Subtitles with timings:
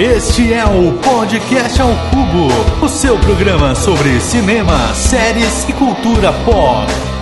[0.00, 2.48] Este é o Podcast ao Cubo,
[2.82, 7.19] o seu programa sobre cinema, séries e cultura pop.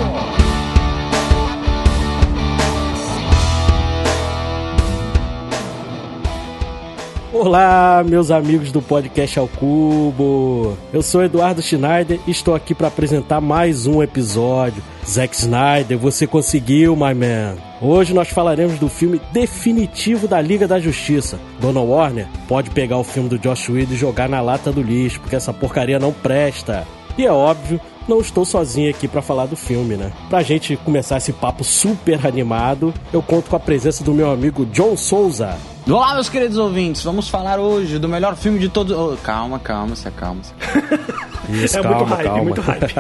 [7.41, 10.77] Olá, meus amigos do Podcast ao Cubo.
[10.93, 14.83] Eu sou Eduardo Schneider e estou aqui para apresentar mais um episódio.
[15.07, 17.55] Zack Snyder, você conseguiu, my man.
[17.81, 21.39] Hoje nós falaremos do filme definitivo da Liga da Justiça.
[21.61, 25.21] Dona Warner pode pegar o filme do Josh Whedon e jogar na lata do lixo,
[25.21, 26.85] porque essa porcaria não presta.
[27.17, 30.11] E é óbvio, não estou sozinho aqui para falar do filme, né?
[30.31, 34.65] Pra gente começar esse papo super animado, eu conto com a presença do meu amigo
[34.67, 35.57] John Souza.
[35.89, 38.97] Olá, meus queridos ouvintes, vamos falar hoje do melhor filme de todos.
[38.97, 40.43] Oh, calma, calma, se acalma.
[40.43, 41.19] Se acalma.
[41.51, 42.43] Isso, é calma, muito hype, calma.
[42.43, 42.95] muito hype.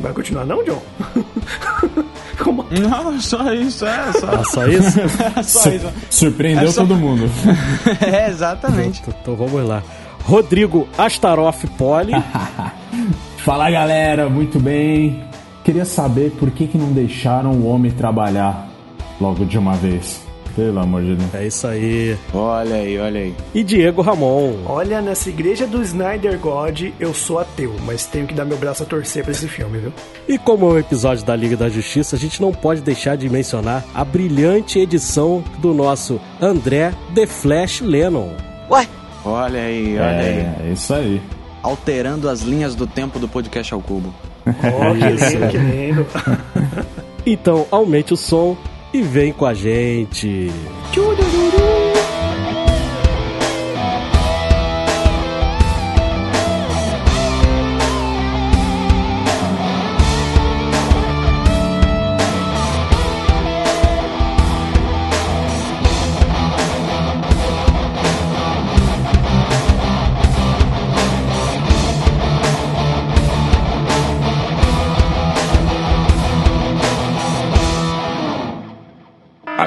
[0.00, 0.82] Vai continuar não, John?
[2.42, 2.64] Como?
[2.70, 4.98] Não, só isso, é, só, Ah, só isso?
[5.44, 5.86] só isso.
[6.08, 7.28] Surpreendeu É só- todo mundo.
[8.00, 9.02] É, exatamente.
[9.02, 9.82] então, então vamos lá.
[10.30, 12.12] Rodrigo Astaroff Poli.
[13.38, 15.24] Fala galera, muito bem.
[15.64, 18.68] Queria saber por que, que não deixaram o homem trabalhar
[19.20, 20.24] logo de uma vez.
[20.54, 21.34] Pelo amor de Deus.
[21.34, 22.16] É isso aí.
[22.32, 23.34] Olha aí, olha aí.
[23.52, 24.54] E Diego Ramon.
[24.66, 28.84] Olha, nessa igreja do Snyder God, eu sou ateu, mas tenho que dar meu braço
[28.84, 29.92] a torcer pra esse filme, viu?
[30.28, 33.28] E como é um episódio da Liga da Justiça, a gente não pode deixar de
[33.28, 38.30] mencionar a brilhante edição do nosso André The Flash Lennon.
[39.24, 40.26] Olha aí, olha aí.
[40.26, 41.20] É, é isso aí.
[41.62, 44.14] Alterando as linhas do tempo do podcast ao cubo.
[44.46, 46.06] Oh, que lindo, que lindo.
[47.26, 48.56] Então, aumente o som
[48.92, 50.50] e vem com a gente.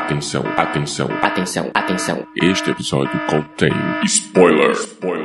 [0.03, 1.08] Atenção, atenção.
[1.22, 2.28] Atenção, atenção.
[2.36, 3.72] Este episódio contém
[4.03, 4.72] spoiler.
[4.72, 5.22] Spoiler.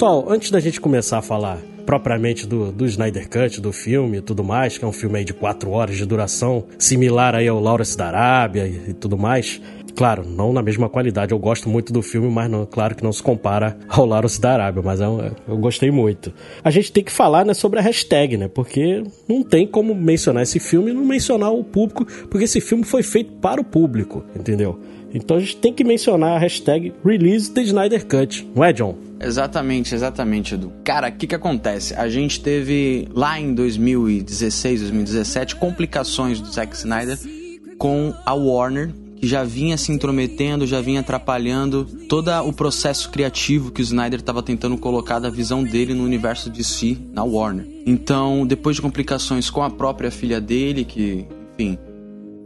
[0.00, 4.20] Pessoal, antes da gente começar a falar propriamente do, do Snyder Cut, do filme e
[4.22, 7.98] tudo mais, que é um filme de 4 horas de duração, similar aí ao Lawrence
[7.98, 9.60] da Arábia e, e tudo mais.
[9.94, 11.32] Claro, não na mesma qualidade.
[11.32, 14.54] Eu gosto muito do filme, mas não, claro que não se compara ao Lawrence da
[14.54, 15.04] Arábia, mas é
[15.46, 16.32] eu gostei muito.
[16.64, 18.48] A gente tem que falar né, sobre a hashtag, né?
[18.48, 22.84] Porque não tem como mencionar esse filme e não mencionar o público, porque esse filme
[22.84, 24.80] foi feito para o público, entendeu?
[25.12, 29.09] Então a gente tem que mencionar a hashtag Release the Snyder Cut, não é, John?
[29.20, 30.72] Exatamente, exatamente, Edu.
[30.82, 31.94] Cara, o que que acontece?
[31.94, 37.18] A gente teve lá em 2016, 2017, complicações do Zack Snyder
[37.76, 43.70] com a Warner, que já vinha se intrometendo, já vinha atrapalhando todo o processo criativo
[43.70, 47.66] que o Snyder estava tentando colocar da visão dele no universo de si na Warner.
[47.86, 51.26] Então, depois de complicações com a própria filha dele, que,
[51.58, 51.78] enfim,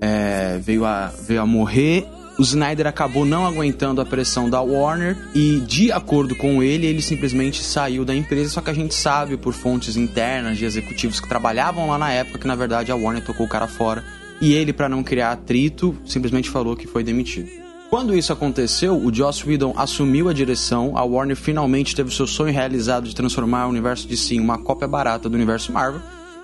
[0.01, 2.07] é, veio, a, veio a morrer.
[2.37, 7.01] O Snyder acabou não aguentando a pressão da Warner e, de acordo com ele, ele
[7.01, 8.51] simplesmente saiu da empresa.
[8.51, 12.41] Só que a gente sabe, por fontes internas de executivos que trabalhavam lá na época,
[12.41, 14.05] que na verdade a Warner tocou o cara fora.
[14.41, 17.49] E ele, para não criar atrito, simplesmente falou que foi demitido.
[17.89, 22.53] Quando isso aconteceu, o Joss Whedon assumiu a direção, a Warner finalmente teve seu sonho
[22.53, 26.01] realizado de transformar o universo de si em uma cópia barata do universo Marvel.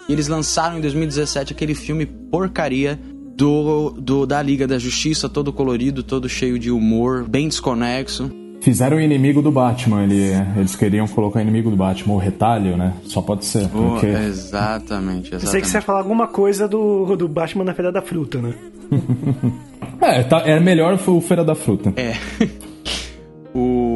[0.08, 3.00] E eles lançaram em 2017 aquele filme porcaria
[3.36, 8.30] do, do da Liga da Justiça, todo colorido, todo cheio de humor, bem desconexo.
[8.60, 10.04] Fizeram o inimigo do Batman.
[10.04, 12.92] Ele, eles queriam colocar o inimigo do Batman, o retalho, né?
[13.04, 13.70] Só pode ser.
[13.74, 14.06] Oh, Porque...
[14.06, 15.74] exatamente, Eu sei que você exatamente.
[15.74, 18.54] ia falar alguma coisa do, do Batman na Feira da Fruta, né?
[20.02, 21.92] É, tá, é melhor foi o Feira da Fruta.
[21.94, 22.14] É.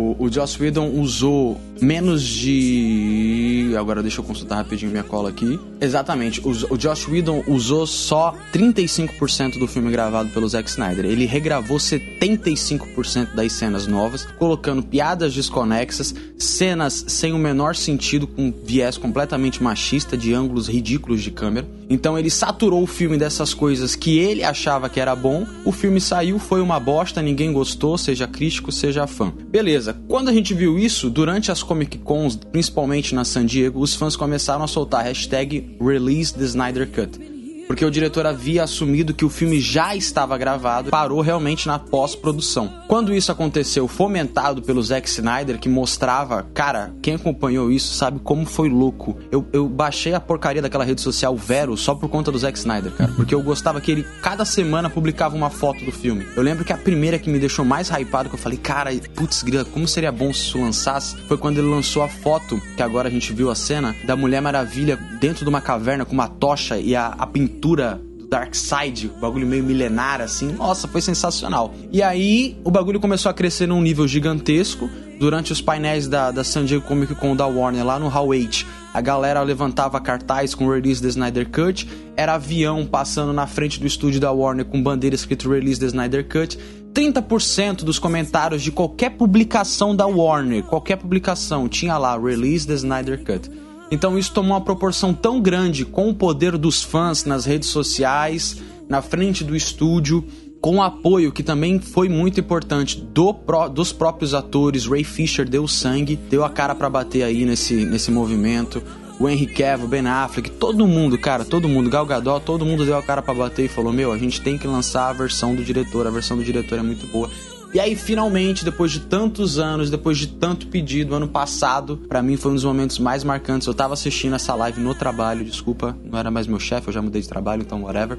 [0.04, 5.58] O, o Joss Whedon usou menos de agora deixa eu consultar rapidinho minha cola aqui.
[5.80, 11.04] Exatamente, o, o Josh Whedon usou só 35% do filme gravado pelo Zack Snyder.
[11.04, 18.52] Ele regravou 75% das cenas novas, colocando piadas desconexas, cenas sem o menor sentido, com
[18.64, 21.66] viés completamente machista, de ângulos ridículos de câmera.
[21.88, 25.46] Então ele saturou o filme dessas coisas que ele achava que era bom.
[25.64, 29.32] O filme saiu, foi uma bosta, ninguém gostou, seja crítico, seja fã.
[29.50, 33.94] Beleza, quando a gente viu isso, durante as Comic Cons, principalmente na San Diego, os
[33.94, 37.33] fãs começaram a soltar a hashtag Release the Snyder Cut
[37.66, 42.72] porque o diretor havia assumido que o filme já estava gravado, parou realmente na pós-produção.
[42.86, 48.46] Quando isso aconteceu, fomentado pelo Zack Snyder, que mostrava, cara, quem acompanhou isso sabe como
[48.46, 49.16] foi louco.
[49.30, 52.92] Eu, eu baixei a porcaria daquela rede social Vero só por conta do Zack Snyder,
[52.92, 56.26] cara, porque eu gostava que ele cada semana publicava uma foto do filme.
[56.36, 59.42] Eu lembro que a primeira que me deixou mais hypado, que eu falei, cara, putz,
[59.42, 63.08] grila, como seria bom se isso lançasse, foi quando ele lançou a foto, que agora
[63.08, 66.78] a gente viu a cena, da Mulher Maravilha dentro de uma caverna com uma tocha
[66.78, 70.52] e a, a pintura pintura do Dark Side, o bagulho meio milenar assim.
[70.52, 71.72] Nossa, foi sensacional.
[71.92, 74.90] E aí o bagulho começou a crescer num nível gigantesco.
[75.18, 78.66] Durante os painéis da, da San Diego Comic Con da Warner lá no Hall 8,
[78.92, 83.86] a galera levantava cartaz com release da Snyder Cut, era avião passando na frente do
[83.86, 86.58] estúdio da Warner com bandeira escrito release da Snyder Cut.
[86.92, 93.24] 30% dos comentários de qualquer publicação da Warner, qualquer publicação, tinha lá release da Snyder
[93.24, 93.50] Cut.
[93.90, 98.62] Então isso tomou uma proporção tão grande com o poder dos fãs nas redes sociais,
[98.88, 100.24] na frente do estúdio,
[100.60, 103.36] com o apoio que também foi muito importante do,
[103.72, 104.86] dos próprios atores.
[104.86, 108.82] Ray Fisher deu sangue, deu a cara para bater aí nesse, nesse movimento.
[109.20, 112.96] O Henry Cavill, Ben Affleck, todo mundo, cara, todo mundo, Gal Gadot, todo mundo deu
[112.96, 115.62] a cara para bater e falou: "Meu, a gente tem que lançar a versão do
[115.62, 117.30] diretor, a versão do diretor é muito boa".
[117.74, 122.36] E aí, finalmente, depois de tantos anos, depois de tanto pedido, ano passado, para mim
[122.36, 123.66] foi um dos momentos mais marcantes.
[123.66, 127.02] Eu tava assistindo essa live no trabalho, desculpa, não era mais meu chefe, eu já
[127.02, 128.16] mudei de trabalho, então whatever.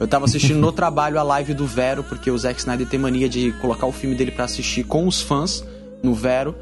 [0.00, 3.28] Eu tava assistindo no trabalho a live do Vero, porque o Zack Snyder tem mania
[3.28, 5.62] de colocar o filme dele para assistir com os fãs
[6.02, 6.54] no Vero.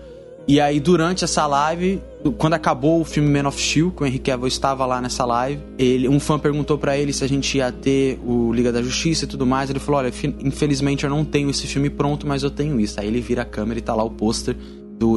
[0.47, 2.03] E aí, durante essa live,
[2.37, 5.62] quando acabou o filme Man of Steel, que o Henry Cavill estava lá nessa live,
[5.79, 9.25] ele, um fã perguntou para ele se a gente ia ter o Liga da Justiça
[9.25, 9.71] e tudo mais.
[9.71, 12.99] Ele falou: Olha, infelizmente eu não tenho esse filme pronto, mas eu tenho isso.
[12.99, 14.56] Aí ele vira a câmera e tá lá o pôster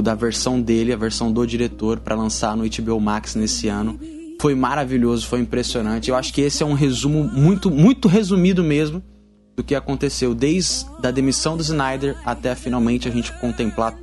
[0.03, 3.99] da versão dele, a versão do diretor, para lançar no HBO Max nesse ano.
[4.41, 6.09] Foi maravilhoso, foi impressionante.
[6.09, 9.01] Eu acho que esse é um resumo muito, muito resumido mesmo
[9.55, 13.95] do que aconteceu desde a demissão do Snyder até finalmente a gente contemplar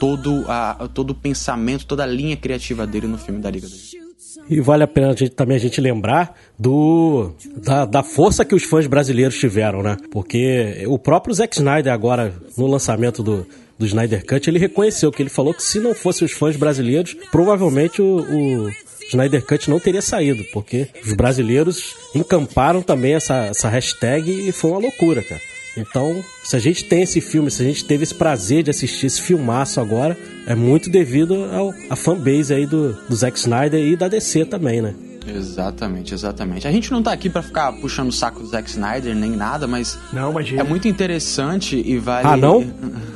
[0.00, 3.74] todo, a, todo o pensamento, toda a linha criativa dele no filme da Liga da
[3.74, 4.00] Justiça.
[4.48, 7.32] E vale a pena a gente, também a gente lembrar do
[7.62, 9.96] da, da, força que os fãs brasileiros tiveram, né?
[10.10, 13.46] Porque o próprio Zack Snyder agora, no lançamento do,
[13.78, 17.14] do Snyder Cut, ele reconheceu que ele falou que se não fossem os fãs brasileiros,
[17.30, 18.70] provavelmente o, o
[19.08, 24.70] Snyder Cut não teria saído, porque os brasileiros encamparam também essa, essa hashtag e foi
[24.70, 25.40] uma loucura, cara.
[25.76, 29.06] Então, se a gente tem esse filme, se a gente teve esse prazer de assistir
[29.06, 33.96] esse filmaço agora, é muito devido ao, à fanbase aí do, do Zack Snyder e
[33.96, 34.94] da DC também, né?
[35.26, 36.66] Exatamente, exatamente.
[36.66, 39.66] A gente não tá aqui para ficar puxando o saco do Zack Snyder nem nada,
[39.66, 40.60] mas não, imagina.
[40.60, 42.26] é muito interessante e vale.
[42.26, 42.64] Ah, não?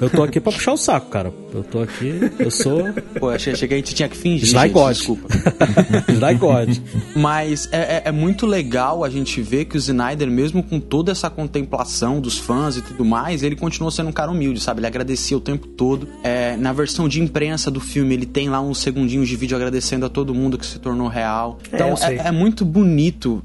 [0.00, 1.32] Eu tô aqui para puxar o saco, cara.
[1.52, 2.92] Eu tô aqui, eu sou.
[3.18, 4.48] Pô, achei, achei que a gente tinha que fingir.
[4.48, 4.96] Sly God.
[4.96, 5.28] Desculpa.
[6.10, 6.78] Sly God.
[7.14, 11.12] Mas é, é, é, muito legal a gente ver que o Snyder, mesmo com toda
[11.12, 14.80] essa contemplação dos fãs e tudo mais, ele continuou sendo um cara humilde, sabe?
[14.80, 16.08] Ele agradecia o tempo todo.
[16.24, 20.04] É, na versão de imprensa do filme, ele tem lá uns segundinhos de vídeo agradecendo
[20.06, 21.60] a todo mundo que se tornou real.
[21.72, 23.44] Então, é, é, muito bonito.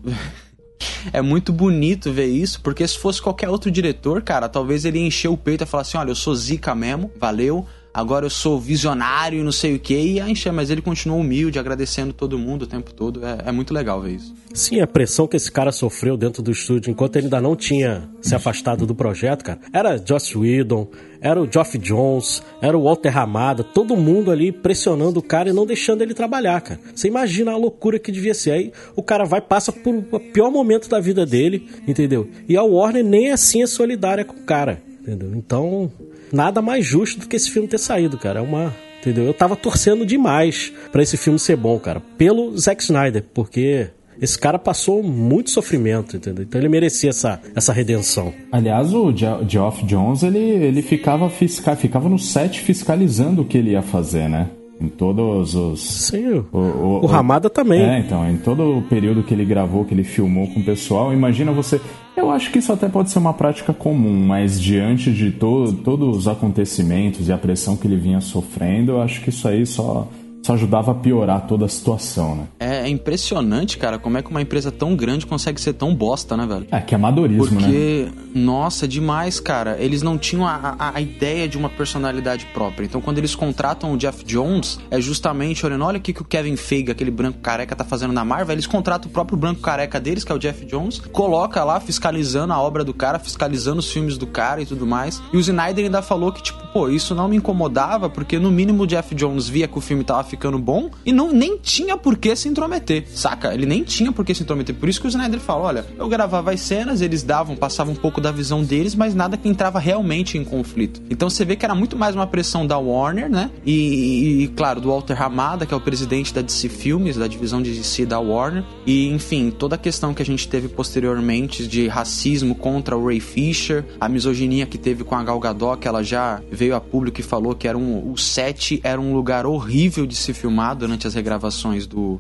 [1.12, 5.34] é muito bonito ver isso, porque se fosse qualquer outro diretor, cara, talvez ele encheu
[5.34, 9.40] o peito e falar assim: olha, eu sou zica mesmo, valeu, agora eu sou visionário
[9.40, 12.64] e não sei o que, e a encher, mas ele continuou humilde, agradecendo todo mundo
[12.64, 13.26] o tempo todo.
[13.26, 14.34] É, é, muito legal ver isso.
[14.54, 18.10] Sim, a pressão que esse cara sofreu dentro do estúdio, enquanto ele ainda não tinha
[18.22, 20.90] se afastado do projeto, cara, era Joss Whedon,
[21.22, 25.54] era o Geoff Jones, era o Walter Ramada, todo mundo ali pressionando o cara e
[25.54, 26.80] não deixando ele trabalhar, cara.
[26.96, 28.52] Você imagina a loucura que devia ser.
[28.52, 32.30] Aí o cara vai, passa por o pior momento da vida dele, entendeu?
[32.48, 35.36] E a Warner nem assim é solidária com o cara, entendeu?
[35.36, 35.92] Então,
[36.32, 38.40] nada mais justo do que esse filme ter saído, cara.
[38.40, 38.74] É uma.
[39.00, 39.26] Entendeu?
[39.26, 42.02] Eu tava torcendo demais para esse filme ser bom, cara.
[42.18, 43.88] Pelo Zack Snyder, porque
[44.22, 46.44] esse cara passou muito sofrimento, entendeu?
[46.44, 48.34] Então ele merecia essa, essa redenção.
[48.52, 53.72] Aliás, o Geoff Jones, ele, ele ficava, fiscal, ficava no set fiscalizando o que ele
[53.72, 54.50] ia fazer, né?
[54.82, 55.82] Em todos os.
[55.82, 57.82] Sim, o, o, o Ramada também.
[57.82, 61.12] É, então, em todo o período que ele gravou, que ele filmou com o pessoal,
[61.12, 61.82] imagina você.
[62.16, 66.18] Eu acho que isso até pode ser uma prática comum, mas diante de to, todos
[66.18, 70.08] os acontecimentos e a pressão que ele vinha sofrendo, eu acho que isso aí só,
[70.50, 72.48] só ajudava a piorar toda a situação, né?
[72.60, 76.36] É, é impressionante, cara, como é que uma empresa tão grande consegue ser tão bosta,
[76.36, 76.66] né, velho?
[76.72, 77.68] É, que é amadorismo, né?
[77.68, 79.78] Porque, nossa, demais, cara.
[79.80, 82.86] Eles não tinham a, a, a ideia de uma personalidade própria.
[82.86, 86.26] Então, quando eles contratam o Jeff Jones, é justamente olhando, olha o que, que o
[86.26, 88.54] Kevin Feige, aquele branco careca, tá fazendo na Marvel.
[88.54, 92.54] Eles contratam o próprio branco careca deles, que é o Jeff Jones, coloca lá fiscalizando
[92.54, 95.22] a obra do cara, fiscalizando os filmes do cara e tudo mais.
[95.32, 98.84] E o Snyder ainda falou que, tipo, pô, isso não me incomodava, porque no mínimo
[98.84, 102.18] o Jeff Jones via que o filme tava ficando bom e não nem tinha por
[102.18, 103.54] que se intrometer, saca?
[103.54, 104.76] Ele nem tinha por que se intrometer.
[104.76, 107.98] Por isso que o Snyder fala: olha, eu gravava as cenas, eles davam, passavam um
[107.98, 111.02] pouco da visão deles, mas nada que entrava realmente em conflito.
[111.10, 113.52] Então você vê que era muito mais uma pressão da Warner, né?
[113.66, 117.62] E, e claro, do Walter Hamada, que é o presidente da DC Filmes, da divisão
[117.62, 118.64] de DC da Warner.
[118.86, 123.20] E, enfim, toda a questão que a gente teve posteriormente de racismo contra o Ray
[123.20, 127.20] Fisher, a misoginia que teve com a Gal Gadot, que ela já veio a público
[127.20, 131.08] e falou que era um, o set era um lugar horrível de se filmar durante
[131.08, 132.20] as regravações do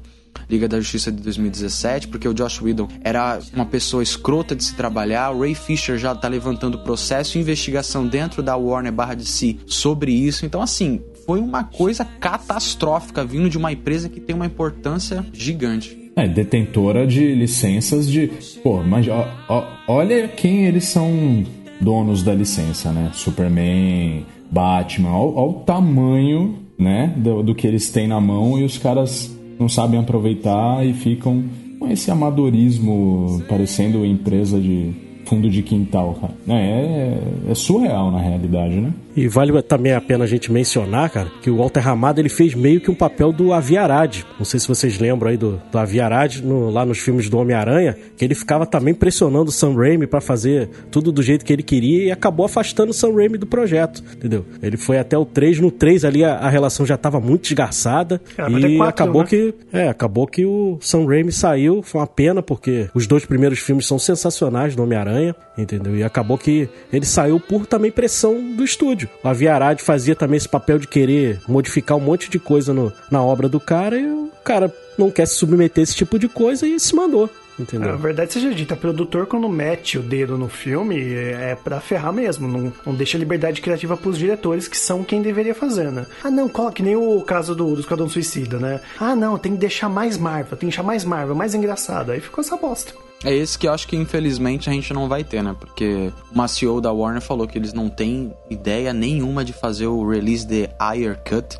[0.49, 4.75] Liga da Justiça de 2017, porque o Josh Whedon era uma pessoa escrota de se
[4.75, 9.25] trabalhar, o Ray Fisher já tá levantando processo e investigação dentro da Warner barra de
[9.25, 10.45] si sobre isso.
[10.45, 16.11] Então, assim, foi uma coisa catastrófica vindo de uma empresa que tem uma importância gigante.
[16.15, 18.29] É, detentora de licenças de.
[18.63, 21.45] Pô, mas ó, ó, olha quem eles são
[21.79, 23.11] donos da licença, né?
[23.13, 28.77] Superman, Batman, olha o tamanho, né, do, do que eles têm na mão e os
[28.77, 31.43] caras não sabem aproveitar e ficam
[31.77, 34.93] com esse amadorismo parecendo empresa de
[35.25, 36.33] fundo de quintal, cara.
[36.47, 38.91] É, é, é surreal na realidade, né?
[39.19, 42.55] E vale também a pena a gente mencionar, cara, que o Walter Ramada ele fez
[42.55, 44.23] meio que um papel do Aviarad.
[44.37, 47.97] Não sei se vocês lembram aí do, do Aviarad no, lá nos filmes do Homem-Aranha,
[48.15, 51.63] que ele ficava também pressionando o Sam Raimi para fazer tudo do jeito que ele
[51.63, 54.45] queria e acabou afastando o Sam Raimi do projeto, entendeu?
[54.63, 58.21] Ele foi até o 3, no 3 ali a, a relação já tava muito desgarçada
[58.37, 59.27] é, e quatro, acabou né?
[59.27, 63.59] que é, acabou que o Sam Raimi saiu, foi uma pena porque os dois primeiros
[63.59, 65.97] filmes são sensacionais do Homem-Aranha, entendeu?
[65.97, 69.08] E acabou que ele saiu por também pressão do estúdio.
[69.23, 73.21] O Aviarad fazia também esse papel de querer modificar um monte de coisa no, na
[73.21, 76.67] obra do cara e o cara não quer se submeter a esse tipo de coisa
[76.67, 77.29] e se mandou.
[77.59, 77.93] Entendeu?
[77.93, 82.47] A verdade seja dita, produtor quando mete o dedo no filme é para ferrar mesmo,
[82.47, 86.05] não, não deixa liberdade criativa pros diretores que são quem deveria fazer, né?
[86.23, 88.79] Ah não, coloque nem o caso do, do Esquadrão Suicida, né?
[88.99, 92.11] Ah não, tem que deixar mais Marvel, tem que deixar mais Marvel, mais engraçado.
[92.11, 92.93] Aí ficou essa bosta.
[93.23, 95.53] É esse que eu acho que infelizmente a gente não vai ter, né?
[95.59, 100.07] Porque uma CEO da Warner falou que eles não têm ideia nenhuma de fazer o
[100.07, 101.59] release de Ayer Cut,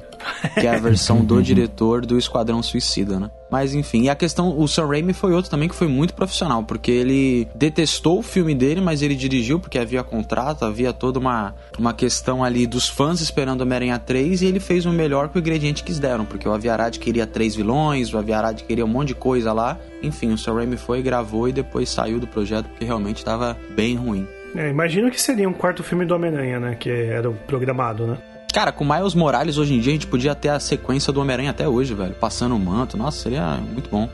[0.54, 3.30] que é a versão do diretor do Esquadrão Suicida, né?
[3.50, 6.64] Mas enfim, e a questão, o Sam Raimi foi outro também que foi muito profissional,
[6.64, 11.56] porque ele detestou o filme dele, mas ele dirigiu porque havia contrato, havia toda uma,
[11.78, 15.40] uma questão ali dos fãs esperando Homem-Aranha 3 e ele fez o melhor que o
[15.40, 19.16] ingrediente que deram, porque o Aviarad queria três vilões, o Aviarad queria um monte de
[19.16, 19.78] coisa lá.
[20.04, 23.96] Enfim, o Sam Raimi foi, gravou e depois saiu do projeto porque realmente estava bem
[23.96, 24.28] ruim.
[24.56, 26.76] É, imagino que seria um quarto filme do Homem-Aranha, né?
[26.76, 28.18] Que era o programado, né?
[28.54, 31.52] Cara, com Miles Morales hoje em dia a gente podia ter a sequência do Homem-Aranha
[31.52, 32.14] até hoje, velho.
[32.16, 32.98] Passando o manto.
[32.98, 34.10] Nossa, seria muito bom.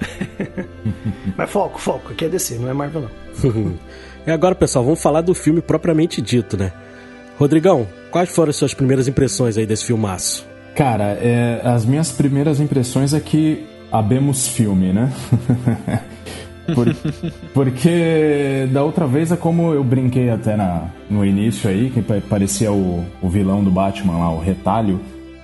[1.38, 2.12] Mas foco, foco.
[2.12, 3.74] Aqui é DC, não é Marvel não.
[4.28, 6.74] e agora, pessoal, vamos falar do filme propriamente dito, né?
[7.40, 10.46] Rodrigão, quais foram as suas primeiras impressões aí desse filmaço?
[10.76, 15.12] Cara, é, as minhas primeiras impressões é que abemos filme, né?
[16.74, 16.96] Por,
[17.54, 22.72] porque da outra vez é como eu brinquei até na, no início aí, que parecia
[22.72, 25.00] o, o vilão do Batman lá, o retalho.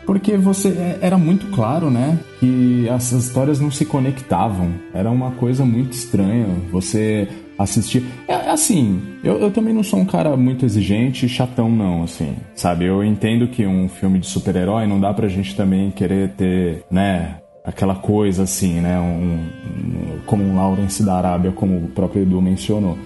[0.05, 4.73] Porque você é, era muito claro, né, que essas histórias não se conectavam.
[4.93, 6.47] Era uma coisa muito estranha.
[6.71, 8.03] Você assistir.
[8.27, 12.35] É, é assim, eu, eu também não sou um cara muito exigente, chatão não, assim,
[12.55, 12.85] sabe?
[12.85, 17.37] Eu entendo que um filme de super-herói não dá pra gente também querer ter, né,
[17.63, 18.99] aquela coisa assim, né?
[18.99, 22.97] Um, como um Lawrence da Arábia, como o próprio Edu mencionou.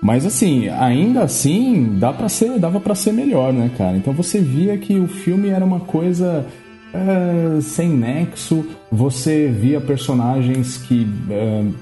[0.00, 3.96] Mas assim, ainda assim, dá para ser, dava para ser melhor, né, cara?
[3.96, 6.46] Então você via que o filme era uma coisa
[6.94, 8.64] é, sem nexo.
[8.90, 11.06] Você via personagens que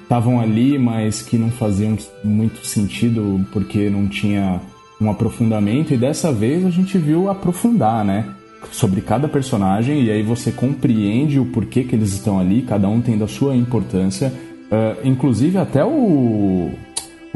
[0.03, 4.61] estavam é, ali, mas que não faziam muito sentido porque não tinha
[5.01, 5.93] um aprofundamento.
[5.93, 8.36] E dessa vez a gente viu aprofundar, né?
[8.71, 13.01] Sobre cada personagem e aí você compreende o porquê que eles estão ali, cada um
[13.01, 14.33] tendo a sua importância.
[14.67, 16.73] Uh, inclusive até o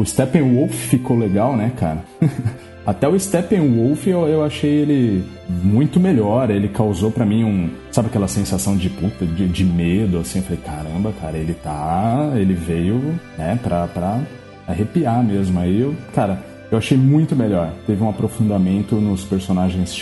[0.00, 2.02] o Steppenwolf ficou legal, né, cara?
[2.86, 5.24] até o Steppenwolf eu, eu achei ele
[5.62, 6.50] muito melhor.
[6.50, 10.38] Ele causou para mim um, sabe aquela sensação de puta, de, de medo, assim.
[10.38, 14.20] Eu falei, caramba, cara, ele tá, ele veio, né, pra, pra
[14.66, 15.60] arrepiar mesmo.
[15.60, 17.70] Aí eu, cara, eu achei muito melhor.
[17.86, 19.94] Teve um aprofundamento nos personagens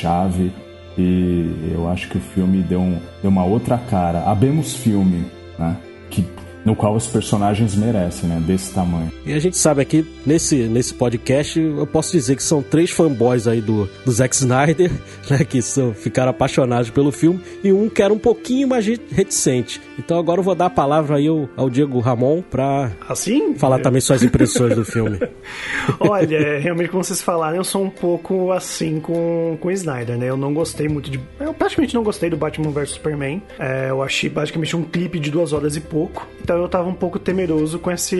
[0.99, 4.25] E eu acho que o filme deu, um, deu uma outra cara.
[4.25, 5.25] Abemos filme,
[5.57, 5.77] né?
[6.11, 6.27] Que
[6.69, 8.43] no qual os personagens merecem, né?
[8.47, 9.11] Desse tamanho.
[9.25, 13.49] E a gente sabe aqui, nesse, nesse podcast, eu posso dizer que são três fanboys
[13.49, 14.93] aí do, do Zack Snyder,
[15.31, 15.45] né?
[15.45, 19.81] Que são, ficaram apaixonados pelo filme, e um que era um pouquinho mais reticente.
[19.99, 23.55] Então agora eu vou dar a palavra aí ao, ao Diego Ramon pra assim?
[23.55, 25.19] falar também suas impressões do filme.
[25.99, 30.19] Olha, é, realmente, como vocês falaram, eu sou um pouco assim com, com o Snyder,
[30.19, 30.29] né?
[30.29, 31.19] Eu não gostei muito de.
[31.41, 33.43] Eu praticamente não gostei do Batman vs Superman.
[33.59, 36.29] É, eu achei basicamente um clipe de duas horas e pouco.
[36.43, 38.17] Então eu tava um pouco temeroso com esse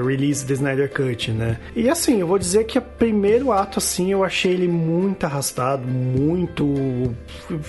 [0.00, 1.58] release do Snyder Cut, né?
[1.74, 5.86] E assim, eu vou dizer que o primeiro ato, assim, eu achei ele muito arrastado,
[5.86, 7.14] muito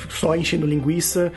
[0.09, 1.31] só enchendo linguiça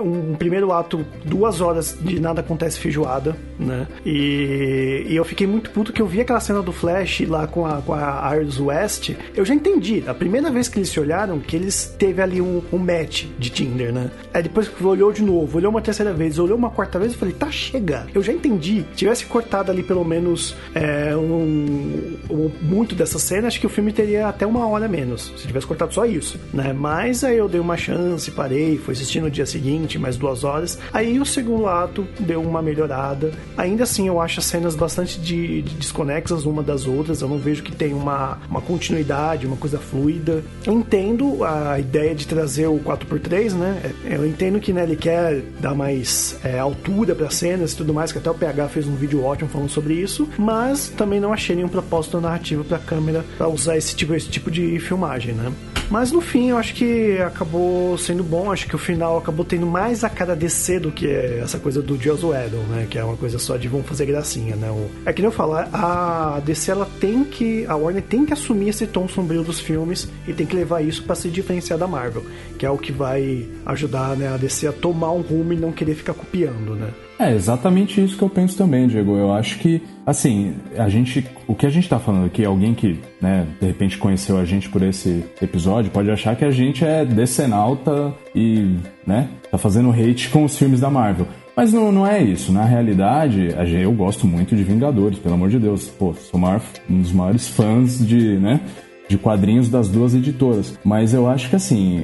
[0.00, 3.86] um primeiro ato, duas horas de nada acontece feijoada, né?
[4.04, 7.66] E, e, eu fiquei muito puto que eu vi aquela cena do Flash lá com
[7.66, 9.12] a, com a Iris West.
[9.34, 12.62] Eu já entendi, a primeira vez que eles se olharam, que eles teve ali um,
[12.72, 14.10] um match de Tinder, né?
[14.32, 17.34] Aí depois olhou de novo, olhou uma terceira vez, olhou uma quarta vez, eu falei,
[17.34, 18.06] tá, chega.
[18.14, 18.84] Eu já entendi.
[18.90, 23.70] Se tivesse cortado ali pelo menos é, um, um, muito dessa cena, acho que o
[23.70, 25.32] filme teria até uma hora menos.
[25.36, 26.72] Se tivesse cortado só isso, né?
[26.72, 30.78] Mas aí eu dei uma chance, parei, fui assistir no dia seguinte mais duas horas.
[30.92, 33.32] Aí o segundo ato deu uma melhorada.
[33.56, 37.20] Ainda assim, eu acho as cenas bastante de, de desconexas uma das outras.
[37.20, 40.42] Eu não vejo que tem uma, uma continuidade, uma coisa fluida.
[40.66, 43.92] Entendo a ideia de trazer o 4x3, né?
[44.04, 48.12] Eu entendo que né, ele quer dar mais é, altura para cenas e tudo mais,
[48.12, 51.56] que até o PH fez um vídeo ótimo falando sobre isso, mas também não achei
[51.56, 55.52] nenhum propósito narrativo para a câmera para usar esse tipo, esse tipo de filmagem, né?
[55.90, 58.50] Mas no fim, eu acho que acabou sendo bom.
[58.50, 62.00] Acho que o final acabou tendo mais a cara DC do que essa coisa do
[62.00, 62.86] Joss Whedon, né?
[62.88, 64.68] Que é uma coisa só de vamos fazer gracinha, né?
[65.04, 67.64] É que nem eu falo, a DC ela tem que.
[67.66, 71.02] A Warner tem que assumir esse tom sombrio dos filmes e tem que levar isso
[71.04, 72.24] para se diferenciar da Marvel,
[72.58, 75.72] que é o que vai ajudar né, a DC a tomar um rumo e não
[75.72, 76.90] querer ficar copiando, né?
[77.24, 79.16] É exatamente isso que eu penso também, Diego.
[79.16, 83.00] Eu acho que, assim, a gente, o que a gente tá falando aqui, alguém que,
[83.18, 87.02] né, de repente conheceu a gente por esse episódio, pode achar que a gente é
[87.02, 88.76] decenalta e,
[89.06, 91.26] né, tá fazendo hate com os filmes da Marvel.
[91.56, 92.52] Mas não, não é isso.
[92.52, 95.88] Na realidade, eu gosto muito de Vingadores, pelo amor de Deus.
[95.88, 98.60] Pô, sou maior, um dos maiores fãs de, né,
[99.08, 100.78] de quadrinhos das duas editoras.
[100.84, 102.02] Mas eu acho que assim,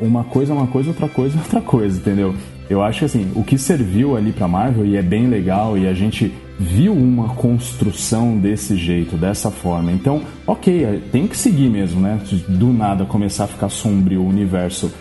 [0.00, 2.34] uma coisa é uma coisa, outra coisa é outra coisa, entendeu?
[2.68, 5.86] Eu acho que assim, o que serviu ali para Marvel e é bem legal e
[5.86, 9.90] a gente viu uma construção desse jeito, dessa forma.
[9.90, 12.20] Então, ok, tem que seguir mesmo, né?
[12.48, 14.92] Do nada começar a ficar sombrio o universo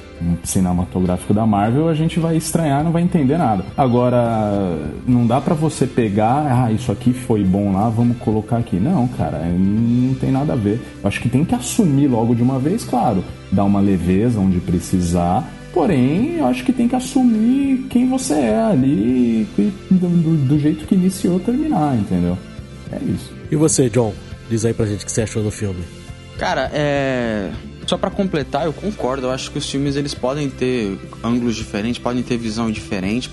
[0.44, 3.66] cinematográfico da Marvel, a gente vai estranhar, não vai entender nada.
[3.76, 8.78] Agora, não dá para você pegar, ah, isso aqui foi bom lá, vamos colocar aqui.
[8.78, 10.80] Não, cara, não tem nada a ver.
[11.02, 14.60] Eu acho que tem que assumir logo de uma vez, claro, dar uma leveza onde
[14.60, 19.48] precisar, Porém, eu acho que tem que assumir quem você é ali
[19.90, 22.38] do, do, do jeito que iniciou terminar, entendeu?
[22.92, 23.32] É isso.
[23.50, 24.14] E você, John?
[24.50, 25.82] Diz aí pra gente o que você achou do filme.
[26.38, 27.50] Cara, é.
[27.88, 29.28] Só para completar, eu concordo.
[29.28, 33.30] Eu acho que os filmes eles podem ter ângulos diferentes, podem ter visão diferente.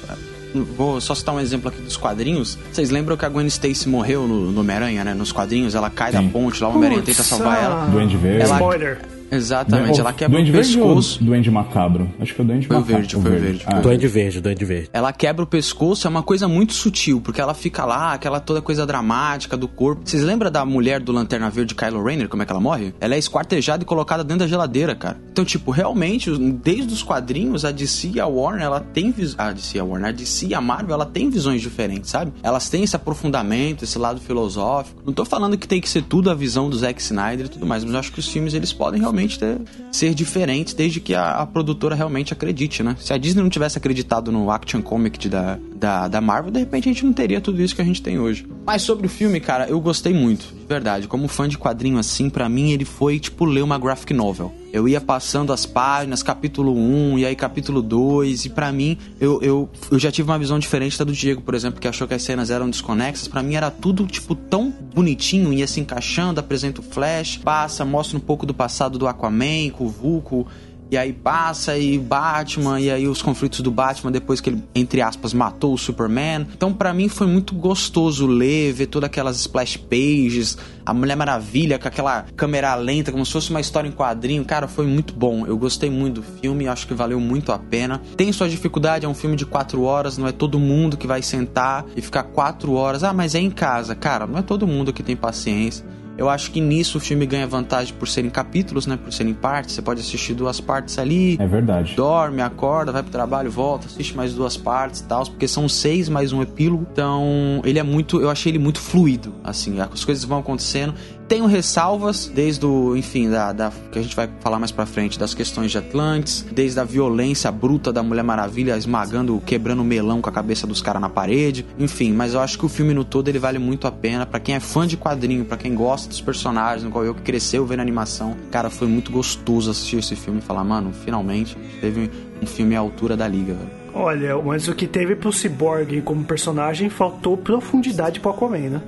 [0.55, 2.57] Vou só citar um exemplo aqui dos quadrinhos.
[2.73, 5.15] Vocês lembram que a Gwen Stacy morreu no, no Homem-Aranha, né?
[5.15, 6.25] Nos quadrinhos, ela cai Sim.
[6.25, 7.87] da ponte lá, o Homem-Aranha tenta salvar ela.
[7.87, 8.43] Duende Verde.
[8.43, 9.18] Ela, Spoiler.
[9.31, 11.19] Exatamente, ela quebra Duende o pescoço.
[11.19, 12.11] Verde Duende Macabro?
[12.21, 12.97] Acho que é o Duende foi Macabro.
[12.97, 13.63] Verde, foi o verde.
[13.67, 13.81] Ah.
[13.81, 14.91] Duende Verde, Duende Verde.
[14.93, 18.61] Ela quebra o pescoço, é uma coisa muito sutil, porque ela fica lá, aquela toda
[18.61, 20.03] coisa dramática do corpo.
[20.05, 22.95] Vocês lembram da mulher do Lanterna Verde, Kylo Rayner, como é que ela morre?
[23.01, 25.21] Ela é esquartejada e colocada dentro da geladeira, cara.
[25.31, 26.31] Então, tipo, realmente,
[26.63, 29.11] desde os quadrinhos, a DC e a Warner, ela tem...
[29.11, 29.35] Vis...
[29.39, 32.33] A DC e a Warner, a DC e a Marvel, ela tem visões diferentes, sabe?
[32.43, 35.03] Elas têm esse aprofundamento, esse lado filosófico.
[35.05, 37.67] Não tô falando que tem que ser tudo a visão do Zack Snyder e tudo
[37.67, 39.59] mais, mas eu acho que os filmes, eles podem realmente ter
[39.91, 42.97] ser diferentes desde que a, a, produtora realmente acredite, né?
[43.01, 46.89] Se a Disney não tivesse acreditado no Action Comic da, da, da Marvel, de repente
[46.89, 48.47] a gente não teria tudo isso que a gente tem hoje.
[48.65, 51.09] Mas sobre o filme, cara, eu gostei muito, de verdade.
[51.09, 54.55] Como fã de quadrinho assim, para mim ele foi tipo ler uma graphic novel.
[54.71, 59.41] Eu ia passando as páginas, capítulo 1 e aí capítulo 2, e para mim eu,
[59.43, 62.13] eu, eu já tive uma visão diferente da do Diego, por exemplo, que achou que
[62.13, 63.27] as cenas eram desconexas.
[63.29, 68.19] para mim era tudo tipo tão bonitinho, ia se encaixando, apresenta o Flash, passa, mostra
[68.19, 70.47] um pouco do passado do Aquaman com o Vulco
[70.91, 75.03] e aí passa e Batman, e aí os conflitos do Batman depois que ele, entre
[75.03, 76.47] aspas, matou o Superman.
[76.55, 81.79] Então, para mim foi muito gostoso ler, ver todas aquelas splash pages, a Mulher Maravilha
[81.79, 84.45] com aquela câmera lenta, como se fosse uma história em quadrinho.
[84.45, 85.47] Cara, foi muito bom.
[85.47, 88.01] Eu gostei muito do filme, acho que valeu muito a pena.
[88.17, 91.21] Tem sua dificuldade, é um filme de quatro horas, não é todo mundo que vai
[91.21, 93.05] sentar e ficar quatro horas.
[93.05, 93.95] Ah, mas é em casa.
[93.95, 95.85] Cara, não é todo mundo que tem paciência.
[96.19, 98.97] Eu acho que nisso o filme ganha vantagem por serem capítulos, né?
[98.97, 99.77] Por serem partes.
[99.77, 101.37] Você pode assistir duas partes ali.
[101.41, 101.95] É verdade.
[101.95, 105.25] Dorme, acorda, vai pro trabalho, volta, assiste mais duas partes e tal.
[105.25, 106.85] Porque são seis mais um epílogo.
[106.91, 108.21] Então, ele é muito.
[108.21, 109.33] Eu achei ele muito fluido.
[109.45, 110.93] Assim, as coisas vão acontecendo.
[111.29, 115.19] Tenho ressalvas, desde o, enfim, da, da, que a gente vai falar mais pra frente,
[115.19, 120.31] das questões de Atlantis, desde a violência bruta da Mulher Maravilha esmagando, quebrando melão com
[120.31, 123.29] a cabeça dos caras na parede, enfim, mas eu acho que o filme no todo
[123.29, 126.23] ele vale muito a pena para quem é fã de quadrinho, para quem gosta dos
[126.23, 130.39] personagens, no qual eu que cresceu vendo animação, cara, foi muito gostoso assistir esse filme
[130.39, 132.11] e falar, mano, finalmente teve
[132.41, 133.71] um filme à altura da liga, velho.
[133.93, 138.83] Olha, mas o que teve pro Cyborg como personagem faltou profundidade pro Aquaman, né?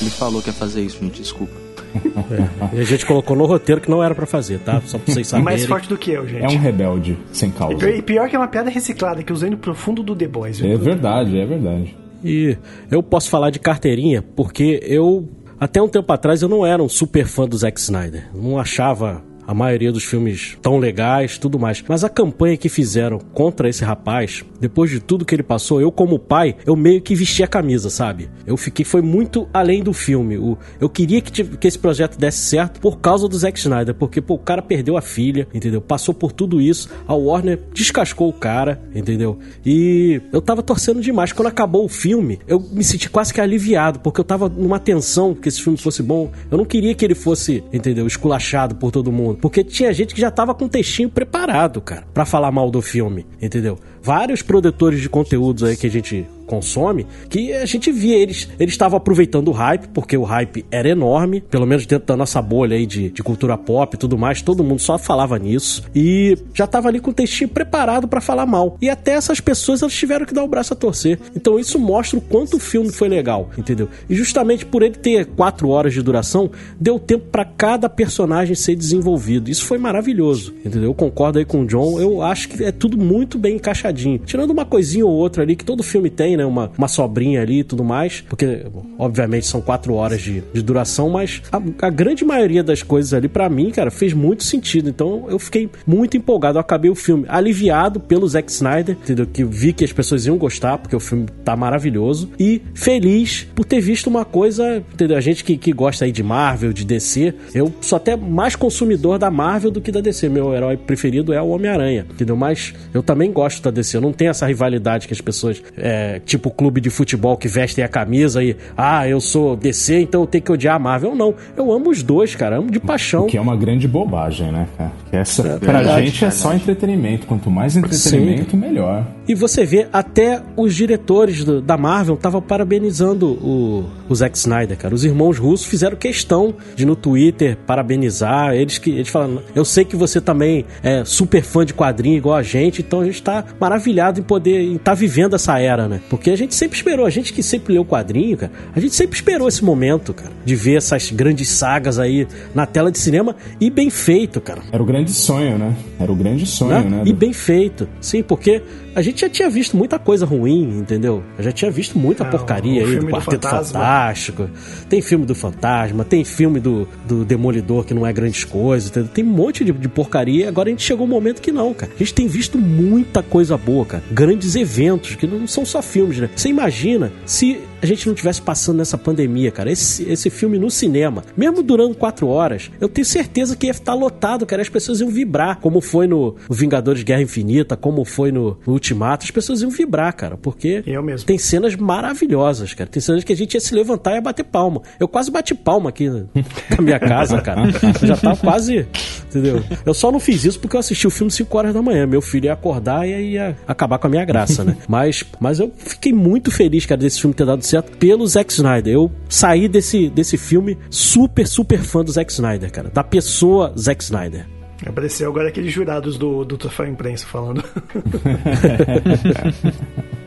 [0.00, 1.52] Ele falou que ia fazer isso, gente, desculpa.
[1.54, 2.68] É.
[2.76, 4.80] E a gente colocou no roteiro que não era pra fazer, tá?
[4.84, 5.44] Só pra vocês saberem.
[5.44, 6.44] Mais forte do que eu, gente.
[6.44, 7.76] É um rebelde, sem causa.
[7.76, 10.28] pior- E pior que é uma piada reciclada, que eu usei no profundo do The
[10.28, 10.58] Boys.
[10.60, 10.70] viu?
[10.72, 11.96] É verdade, é verdade.
[12.24, 12.56] E
[12.90, 16.88] eu posso falar de carteirinha porque eu, até um tempo atrás, eu não era um
[16.88, 18.28] super fã do Zack Snyder.
[18.34, 21.82] Não achava a maioria dos filmes tão legais, tudo mais.
[21.88, 25.90] Mas a campanha que fizeram contra esse rapaz, depois de tudo que ele passou, eu
[25.90, 28.28] como pai, eu meio que vesti a camisa, sabe?
[28.46, 30.34] Eu fiquei, foi muito além do filme.
[30.78, 34.34] Eu queria que, que esse projeto desse certo por causa do Zack Snyder, porque pô,
[34.34, 35.80] o cara perdeu a filha, entendeu?
[35.80, 39.38] Passou por tudo isso, a Warner descascou o cara, entendeu?
[39.64, 41.32] E eu tava torcendo demais.
[41.32, 45.34] Quando acabou o filme, eu me senti quase que aliviado, porque eu tava numa tensão
[45.34, 46.30] que esse filme fosse bom.
[46.50, 48.06] Eu não queria que ele fosse, entendeu?
[48.06, 49.37] Esculachado por todo mundo.
[49.40, 52.82] Porque tinha gente que já tava com um textinho preparado, cara, pra falar mal do
[52.82, 53.78] filme, entendeu?
[54.02, 58.74] Vários produtores de conteúdos aí que a gente consome, que a gente via eles, eles
[58.74, 62.76] estavam aproveitando o hype, porque o hype era enorme, pelo menos dentro da nossa bolha
[62.76, 66.66] aí de, de cultura pop e tudo mais, todo mundo só falava nisso e já
[66.66, 68.76] tava ali com o textinho preparado pra falar mal.
[68.80, 71.18] E até essas pessoas elas tiveram que dar o braço a torcer.
[71.36, 73.88] Então isso mostra o quanto o filme foi legal, entendeu?
[74.08, 78.74] E justamente por ele ter quatro horas de duração, deu tempo pra cada personagem ser
[78.74, 79.50] desenvolvido.
[79.50, 80.84] Isso foi maravilhoso, entendeu?
[80.84, 84.18] Eu concordo aí com o John, eu acho que é tudo muito bem encaixadinho.
[84.24, 86.46] Tirando uma coisinha ou outra ali que todo filme tem, né?
[86.46, 88.66] Uma, uma sobrinha ali e tudo mais, porque
[88.98, 93.28] obviamente são quatro horas de, de duração, mas a, a grande maioria das coisas ali,
[93.28, 94.88] pra mim, cara, fez muito sentido.
[94.88, 96.58] Então eu fiquei muito empolgado.
[96.58, 99.26] Eu acabei o filme aliviado pelo Zack Snyder, entendeu?
[99.26, 103.64] Que vi que as pessoas iam gostar, porque o filme tá maravilhoso, e feliz por
[103.64, 105.16] ter visto uma coisa, entendeu?
[105.16, 109.18] A gente que, que gosta aí de Marvel, de DC, eu sou até mais consumidor
[109.18, 110.28] da Marvel do que da DC.
[110.28, 112.36] Meu herói preferido é o Homem-Aranha, entendeu?
[112.36, 113.96] Mas eu também gosto da DC.
[113.96, 117.82] Eu não tenho essa rivalidade que as pessoas, é, tipo clube de futebol que vestem
[117.82, 121.14] a camisa e, ah, eu sou DC, então eu tenho que odiar a Marvel.
[121.14, 122.58] Não, eu amo os dois, cara.
[122.58, 123.24] Amo de paixão.
[123.24, 124.92] O que é uma grande bobagem, né, cara?
[125.10, 127.26] Que essa, pra verdade, gente é só entretenimento.
[127.26, 129.04] Quanto mais entretenimento, melhor.
[129.28, 134.76] E você vê, até os diretores do- da Marvel estavam parabenizando o, o Zack Snyder,
[134.76, 134.94] cara.
[134.94, 138.54] Os irmãos russos fizeram questão de no Twitter parabenizar.
[138.54, 142.36] Eles que eles falam, eu sei que você também é super fã de quadrinho igual
[142.36, 146.00] a gente, então a gente tá maravilhado em poder estar vivendo essa era, né?
[146.08, 149.16] Porque a gente sempre esperou, a gente que sempre leu quadrinho, cara, a gente sempre
[149.16, 153.70] esperou esse momento, cara, de ver essas grandes sagas aí na tela de cinema e
[153.70, 154.62] bem feito, cara.
[154.72, 155.74] Era o grande sonho, né?
[156.00, 156.96] Era o grande sonho, né?
[156.98, 157.02] né?
[157.06, 157.88] E bem feito.
[158.00, 158.62] Sim, porque
[158.94, 161.22] a gente já tinha visto muita coisa ruim, entendeu?
[161.36, 163.80] Eu já tinha visto muita Ah, porcaria aí do do Quarteto Fantasma.
[163.80, 164.50] Fantástico.
[164.88, 169.10] Tem filme do Fantasma, tem filme do, do Demolidor que não é grandes coisas, entendeu?
[169.12, 170.48] Tem um monte de, de porcaria.
[170.48, 171.92] Agora a gente chegou um momento que não, cara.
[171.94, 174.02] A gente tem visto muita coisa boa, cara.
[174.10, 176.30] Grandes eventos, que não são só filmes, né?
[176.34, 180.70] Você imagina se a gente não tivesse passando nessa pandemia, cara, esse, esse filme no
[180.70, 184.62] cinema, mesmo durando quatro horas, eu tenho certeza que ia estar lotado, cara.
[184.62, 189.24] As pessoas iam vibrar, como foi no, Vingadores Guerra Infinita, como foi no, Ultimato.
[189.24, 190.82] As pessoas iam vibrar, cara, porque
[191.24, 192.88] tem cenas maravilhosas, cara.
[192.88, 194.82] Tem cenas que a gente ia se levantar e ia bater palma.
[194.98, 196.26] Eu quase bati palma aqui na
[196.82, 197.62] minha casa, cara.
[198.00, 198.86] Eu já tava quase.
[199.28, 199.62] Entendeu?
[199.84, 202.06] Eu só não fiz isso porque eu assisti o filme 5 horas da manhã.
[202.06, 204.76] Meu filho ia acordar e ia acabar com a minha graça, né?
[204.88, 208.94] Mas, mas eu fiquei muito feliz, cara, desse filme ter dado certo pelo Zack Snyder.
[208.94, 212.90] Eu saí desse, desse filme super, super fã do Zack Snyder, cara.
[212.90, 214.46] Da pessoa Zack Snyder.
[214.86, 217.64] Apareceu agora aqueles jurados do, do Troféu Imprensa falando.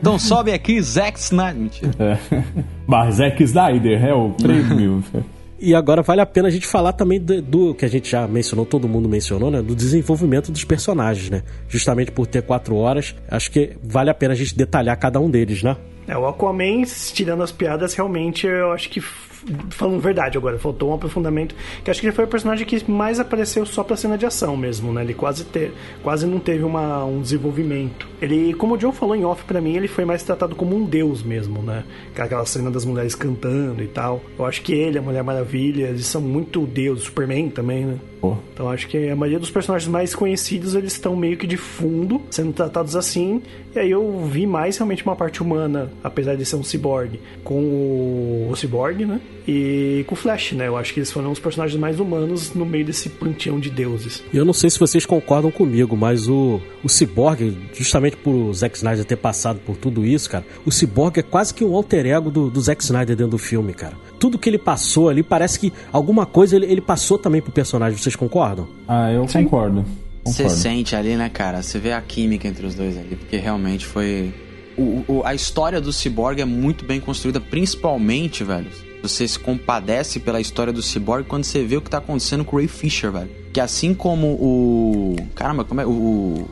[0.02, 1.62] Então sobe aqui, Zack Snyder.
[1.62, 2.20] Mentira.
[2.88, 5.04] Mas Zack Snyder é o prêmio.
[5.60, 8.26] E agora vale a pena a gente falar também do, do que a gente já
[8.26, 9.62] mencionou, todo mundo mencionou, né?
[9.62, 11.44] Do desenvolvimento dos personagens, né?
[11.68, 15.30] Justamente por ter quatro horas, acho que vale a pena a gente detalhar cada um
[15.30, 15.76] deles, né?
[16.06, 19.00] É, o Aquaman, tirando as piadas, realmente eu acho que
[19.70, 21.54] falando verdade agora, faltou um aprofundamento.
[21.82, 24.56] Que acho que ele foi o personagem que mais apareceu só pra cena de ação
[24.56, 25.02] mesmo, né?
[25.02, 28.08] Ele quase, ter, quase não teve uma, um desenvolvimento.
[28.20, 30.84] Ele, como o John falou em off pra mim, ele foi mais tratado como um
[30.84, 31.84] deus mesmo, né?
[32.16, 34.22] Aquela cena das mulheres cantando e tal.
[34.38, 37.98] Eu acho que ele, a Mulher Maravilha, eles são muito deus, Superman também, né?
[38.54, 42.22] Então acho que a maioria dos personagens mais conhecidos eles estão meio que de fundo,
[42.30, 43.42] sendo tratados assim.
[43.74, 47.60] E aí eu vi mais realmente uma parte humana, apesar de ser um cyborg, com
[47.60, 49.20] o, o cyborg, né?
[49.46, 50.68] E com o Flash, né?
[50.68, 54.22] Eu acho que eles foram os personagens mais humanos no meio desse panteão de deuses.
[54.32, 58.76] Eu não sei se vocês concordam comigo, mas o, o Cyborg, justamente por o Zack
[58.76, 62.30] Snyder ter passado por tudo isso, cara, o Cyborg é quase que um alter ego
[62.30, 63.96] do, do Zack Snyder dentro do filme, cara.
[64.18, 67.98] Tudo que ele passou ali, parece que alguma coisa ele, ele passou também pro personagem.
[67.98, 68.68] Vocês concordam?
[68.86, 69.44] Ah, eu Sim.
[69.44, 69.84] concordo.
[70.24, 71.62] Você sente ali, né, cara?
[71.62, 74.32] Você vê a química entre os dois ali, porque realmente foi.
[74.76, 78.66] O, o- a história do Cyborg é muito bem construída, principalmente, velho.
[79.02, 82.56] Você se compadece pela história do Cyborg quando você vê o que tá acontecendo com
[82.56, 83.30] o Ray Fisher, velho.
[83.52, 85.16] Que assim como o.
[85.34, 85.86] Caramba, como é?
[85.86, 86.48] O.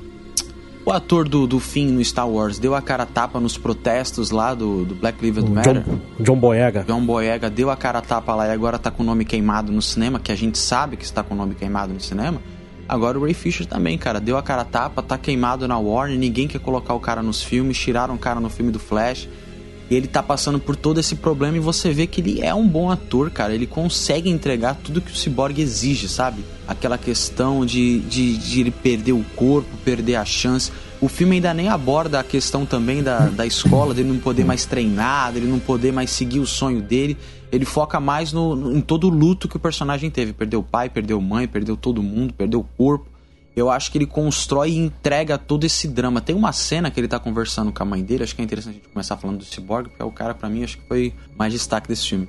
[0.84, 4.54] O ator do, do Finn no Star Wars deu a cara tapa nos protestos lá
[4.54, 5.82] do, do Black Lives Matter.
[5.84, 6.84] John, John Boyega.
[6.88, 9.82] John Boyega deu a cara tapa lá e agora tá com o nome queimado no
[9.82, 12.40] cinema, que a gente sabe que está com o nome queimado no cinema.
[12.90, 16.18] Agora o Ray Fisher também, cara, deu a cara a tapa, tá queimado na Warner,
[16.18, 19.28] ninguém quer colocar o cara nos filmes, tiraram o cara no filme do Flash.
[19.88, 22.66] E ele tá passando por todo esse problema e você vê que ele é um
[22.66, 23.54] bom ator, cara.
[23.54, 26.44] Ele consegue entregar tudo que o Cyborg exige, sabe?
[26.66, 30.72] Aquela questão de, de, de ele perder o corpo, perder a chance.
[31.00, 34.64] O filme ainda nem aborda a questão também da, da escola, dele não poder mais
[34.64, 37.16] treinar, dele não poder mais seguir o sonho dele.
[37.52, 40.32] Ele foca mais no, no- em todo o luto que o personagem teve.
[40.32, 43.06] Perdeu o pai, perdeu mãe, perdeu todo mundo, perdeu o corpo.
[43.56, 46.20] Eu acho que ele constrói e entrega todo esse drama.
[46.20, 48.74] Tem uma cena que ele tá conversando com a mãe dele, acho que é interessante
[48.74, 51.12] a gente começar falando do Cyborg, porque é o cara, pra mim, acho que foi
[51.36, 52.28] mais destaque desse filme.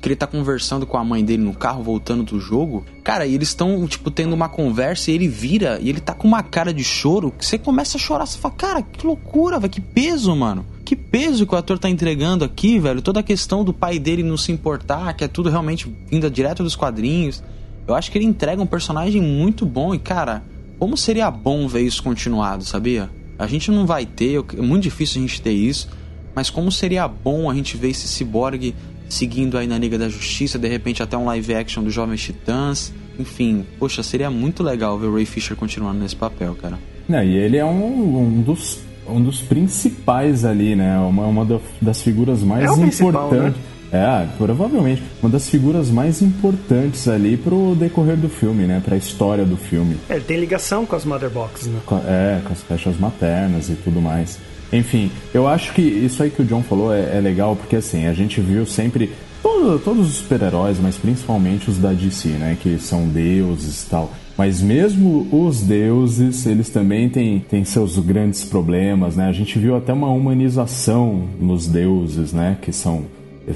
[0.00, 2.86] Que ele tá conversando com a mãe dele no carro, voltando do jogo.
[3.04, 6.26] Cara, e eles estão, tipo, tendo uma conversa e ele vira e ele tá com
[6.26, 8.24] uma cara de choro que você começa a chorar.
[8.26, 10.64] Você fala, cara, que loucura, velho, que peso, mano.
[10.92, 13.00] Que peso que o ator tá entregando aqui, velho.
[13.00, 16.62] Toda a questão do pai dele não se importar, que é tudo realmente vinda direto
[16.62, 17.42] dos quadrinhos.
[17.88, 20.42] Eu acho que ele entrega um personagem muito bom e, cara,
[20.78, 23.08] como seria bom ver isso continuado, sabia?
[23.38, 25.88] A gente não vai ter, é muito difícil a gente ter isso,
[26.34, 28.74] mas como seria bom a gente ver esse ciborgue
[29.08, 32.92] seguindo aí na Liga da Justiça, de repente até um live action dos Jovens Titãs.
[33.18, 36.78] Enfim, poxa, seria muito legal ver o Ray Fisher continuando nesse papel, cara.
[37.08, 40.98] Não, e ele é um, um dos, um dos principais ali, né?
[40.98, 43.60] Uma, uma da- das figuras mais É importantes.
[43.92, 45.02] É, provavelmente.
[45.22, 48.80] Uma das figuras mais importantes ali pro decorrer do filme, né?
[48.82, 49.96] Pra história do filme.
[50.08, 51.78] É, ele tem ligação com as Mother Boxes, né?
[52.06, 54.38] É, com as caixas maternas e tudo mais.
[54.72, 58.06] Enfim, eu acho que isso aí que o John falou é, é legal porque assim,
[58.06, 59.12] a gente viu sempre
[59.42, 62.56] todo- todos os super-heróis, mas principalmente os da DC, né?
[62.58, 64.10] Que são deuses e tal.
[64.36, 69.26] Mas mesmo os deuses, eles também têm, têm seus grandes problemas, né?
[69.26, 72.56] A gente viu até uma humanização nos deuses, né?
[72.60, 73.04] Que são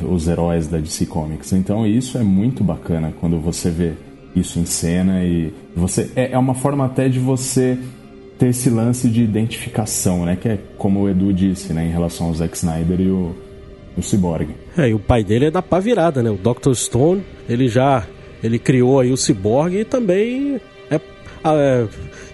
[0.08, 1.52] os heróis da DC Comics.
[1.52, 3.92] Então isso é muito bacana quando você vê
[4.34, 7.78] isso em cena e você é, é uma forma até de você
[8.38, 10.36] ter esse lance de identificação, né?
[10.36, 11.86] Que é como o Edu disse, né?
[11.86, 13.34] Em relação ao Zack Snyder e o,
[13.96, 14.48] o Cyborg.
[14.76, 16.30] É, e o pai dele é da pá virada, né?
[16.30, 16.74] O Dr.
[16.74, 18.06] Stone, ele já
[18.46, 20.94] ele criou aí o Cyborg e também é,
[21.44, 21.86] é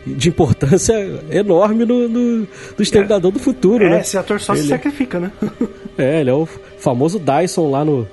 [0.07, 0.95] de importância
[1.31, 2.47] enorme no, no, no
[2.81, 4.01] Exterminador do Futuro, É, né?
[4.01, 5.31] esse ator só se Ele- sacrifica, né?
[5.99, 6.47] É, ele é o
[6.79, 8.07] famoso Dyson lá no,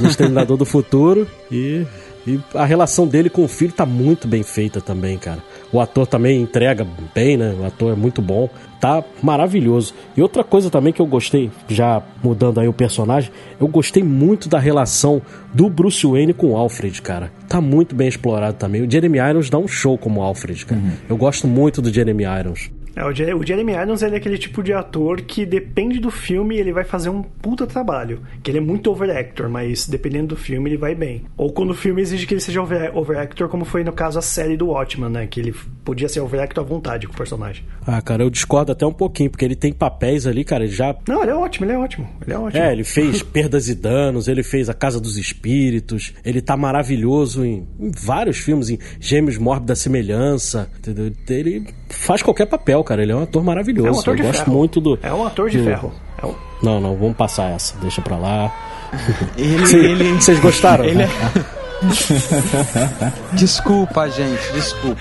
[0.00, 1.26] no Exterminador do Futuro.
[1.50, 1.84] E,
[2.26, 5.42] e a relação dele com o filho tá muito bem feita também, cara.
[5.72, 7.54] O ator também entrega bem, né?
[7.60, 8.48] O ator é muito bom.
[8.80, 9.92] Tá maravilhoso.
[10.16, 14.48] E outra coisa também que eu gostei, já mudando aí o personagem, eu gostei muito
[14.48, 15.20] da relação
[15.52, 17.30] do Bruce Wayne com o Alfred, cara.
[17.48, 18.82] Tá muito bem explorado também.
[18.82, 20.80] O Jeremy Irons dá um show como Alfred, cara.
[21.08, 22.70] Eu gosto muito do Jeremy Irons.
[22.98, 26.72] É, o, o Jeremy Irons é aquele tipo de ator que depende do filme ele
[26.72, 28.20] vai fazer um puta trabalho.
[28.42, 31.22] Que ele é muito over-actor, mas dependendo do filme ele vai bem.
[31.36, 34.22] Ou quando o filme exige que ele seja over- over-actor, como foi no caso a
[34.22, 35.26] série do Watchmen, né?
[35.26, 37.64] Que ele podia ser over-actor à vontade com o personagem.
[37.86, 40.94] Ah, cara, eu discordo até um pouquinho, porque ele tem papéis ali, cara, ele já
[41.08, 42.08] Não, ele é ótimo, ele é ótimo.
[42.22, 42.62] Ele é ótimo.
[42.62, 47.44] É, ele fez Perdas e Danos, ele fez A Casa dos Espíritos, ele tá maravilhoso
[47.44, 51.12] em, em vários filmes, em Gêmeos Mórbida Semelhança, entendeu?
[51.28, 53.88] Ele faz qualquer papel, cara, ele é um ator maravilhoso.
[53.88, 54.52] É um ator Eu de gosto ferro.
[54.56, 54.98] muito do...
[55.02, 55.92] É um ator de do- ferro.
[56.20, 58.52] É um- Não, não, vamos passar essa, deixa pra lá.
[59.36, 60.12] Ele, Cê- ele...
[60.14, 60.84] Vocês gostaram?
[60.84, 61.08] Ele é-
[63.34, 65.00] Desculpa, gente, desculpa.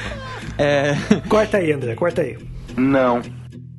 [0.57, 0.95] É...
[1.29, 2.37] Corta aí, André, corta aí.
[2.75, 3.21] Não.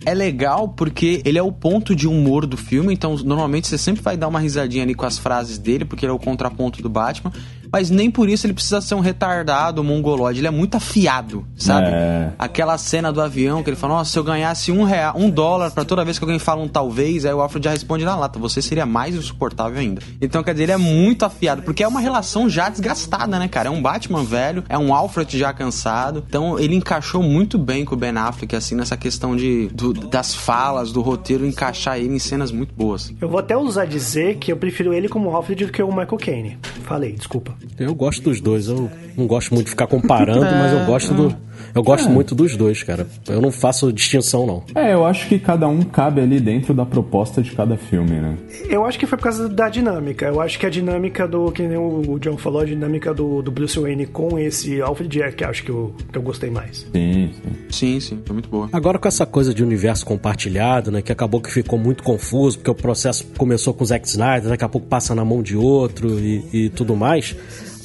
[0.06, 4.02] é legal porque ele é o ponto de humor do filme, então normalmente você sempre
[4.02, 6.88] vai dar uma risadinha ali com as frases dele, porque ele é o contraponto do
[6.88, 7.32] Batman
[7.72, 10.40] mas nem por isso ele precisa ser um retardado, um mongolode.
[10.40, 11.88] Ele é muito afiado, sabe?
[11.90, 12.32] É.
[12.38, 15.70] Aquela cena do avião que ele fala: Nossa, se eu ganhasse um, real, um dólar
[15.70, 18.38] pra toda vez que alguém fala um talvez, aí o Alfred já responde na lata:
[18.38, 20.02] Você seria mais insuportável ainda.
[20.20, 23.68] Então, quer dizer, ele é muito afiado, porque é uma relação já desgastada, né, cara?
[23.68, 26.24] É um Batman velho, é um Alfred já cansado.
[26.28, 30.34] Então, ele encaixou muito bem com o Ben Affleck, assim, nessa questão de, do, das
[30.34, 33.12] falas, do roteiro, encaixar ele em cenas muito boas.
[33.20, 36.18] Eu vou até usar dizer que eu prefiro ele como Alfred do que o Michael
[36.18, 36.58] Caine.
[36.84, 37.57] Falei, desculpa.
[37.78, 38.68] Eu gosto dos dois.
[38.68, 41.36] Eu não gosto muito de ficar comparando, mas eu gosto do.
[41.74, 42.10] Eu gosto É.
[42.10, 43.06] muito dos dois, cara.
[43.28, 44.62] Eu não faço distinção, não.
[44.74, 48.36] É, eu acho que cada um cabe ali dentro da proposta de cada filme, né?
[48.68, 50.26] Eu acho que foi por causa da dinâmica.
[50.26, 53.50] Eu acho que a dinâmica do, que nem o John falou, a dinâmica do, do
[53.50, 56.86] Bruce Wayne com esse Alfred é que acho que eu, que eu gostei mais.
[56.92, 57.50] Sim, sim.
[57.70, 58.68] Sim, sim, foi muito boa.
[58.72, 62.70] Agora com essa coisa de universo compartilhado, né, que acabou que ficou muito confuso, porque
[62.70, 66.18] o processo começou com o Zack Snyder, daqui a pouco passa na mão de outro
[66.18, 67.36] e, e tudo mais,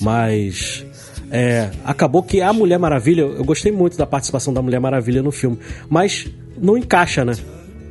[0.01, 0.85] mas
[1.35, 5.31] é, acabou que a Mulher Maravilha, eu gostei muito da participação da Mulher Maravilha no
[5.31, 5.57] filme,
[5.89, 7.33] mas não encaixa, né?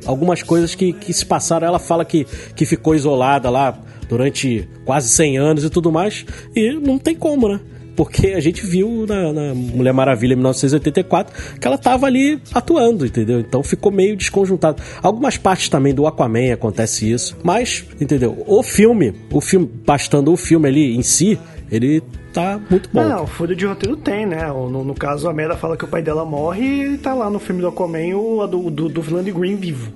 [0.05, 2.25] Algumas coisas que, que se passaram, ela fala que,
[2.55, 3.77] que ficou isolada lá
[4.07, 6.25] durante quase 100 anos e tudo mais,
[6.55, 7.59] e não tem como, né?
[7.97, 13.05] Porque a gente viu na, na Mulher Maravilha em 1984 que ela tava ali atuando,
[13.05, 13.41] entendeu?
[13.41, 14.81] Então ficou meio desconjuntado.
[15.01, 18.41] Algumas partes também do Aquaman acontece isso, mas, entendeu?
[18.47, 21.37] O filme, o filme, bastando o filme ali em si,
[21.69, 22.01] ele
[22.33, 23.07] tá muito bom.
[23.07, 24.47] Não, furo de roteiro tem, né?
[24.47, 27.39] No, no caso, a Mera fala que o pai dela morre e tá lá no
[27.39, 29.91] filme do Aquaman o do, do, do vilão de Green vivo.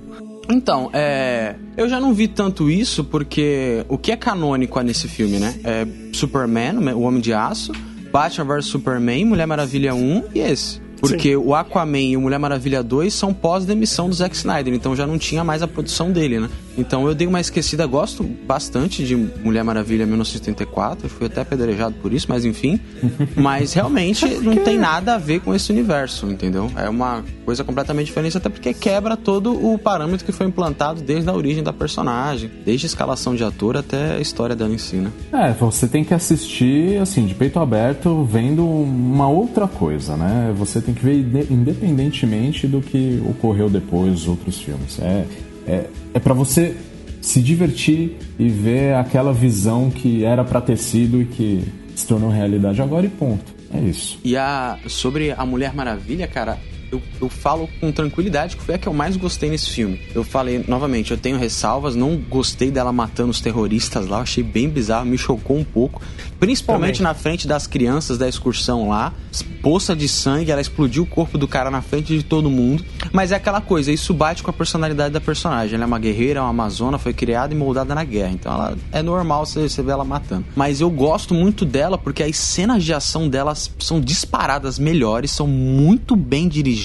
[0.50, 1.56] Então, é.
[1.76, 5.54] Eu já não vi tanto isso porque o que é canônico nesse filme, né?
[5.62, 7.72] É Superman, o Homem de Aço,
[8.10, 10.80] Batman vs Superman, Mulher Maravilha 1 e esse.
[11.00, 15.06] Porque o Aquaman e o Mulher Maravilha 2 são pós-demissão do Zack Snyder, então já
[15.06, 16.48] não tinha mais a produção dele, né?
[16.78, 22.12] Então eu dei uma esquecida, gosto bastante de Mulher Maravilha 1984, fui até apedrejado por
[22.12, 22.78] isso, mas enfim.
[23.36, 26.70] Mas realmente não tem nada a ver com esse universo, entendeu?
[26.76, 31.28] É uma coisa completamente diferente, até porque quebra todo o parâmetro que foi implantado desde
[31.28, 34.96] a origem da personagem, desde a escalação de ator até a história dela em si,
[34.96, 35.10] né?
[35.32, 40.52] É, você tem que assistir, assim, de peito aberto, vendo uma outra coisa, né?
[40.56, 44.98] Você tem que ver inde- independentemente do que ocorreu depois dos outros filmes.
[45.00, 45.24] É,
[45.68, 46.74] é, é para você
[47.20, 52.30] se divertir e ver aquela visão que era pra ter sido e que se tornou
[52.30, 53.52] realidade agora e ponto.
[53.72, 54.18] É isso.
[54.24, 56.58] E a sobre a Mulher Maravilha, cara,
[56.90, 60.00] eu, eu falo com tranquilidade que foi a que eu mais gostei nesse filme.
[60.14, 64.68] Eu falei, novamente, eu tenho ressalvas, não gostei dela matando os terroristas lá, achei bem
[64.68, 66.02] bizarro, me chocou um pouco.
[66.40, 67.12] Principalmente Também.
[67.12, 69.12] na frente das crianças da excursão lá.
[69.60, 72.84] Poça de sangue, ela explodiu o corpo do cara na frente de todo mundo.
[73.12, 75.74] Mas é aquela coisa, isso bate com a personalidade da personagem.
[75.74, 78.30] Ela é uma guerreira, é uma amazona, foi criada e moldada na guerra.
[78.32, 80.44] Então ela é normal você, você ver ela matando.
[80.54, 85.46] Mas eu gosto muito dela porque as cenas de ação delas são disparadas melhores, são
[85.46, 86.77] muito bem dirigidas.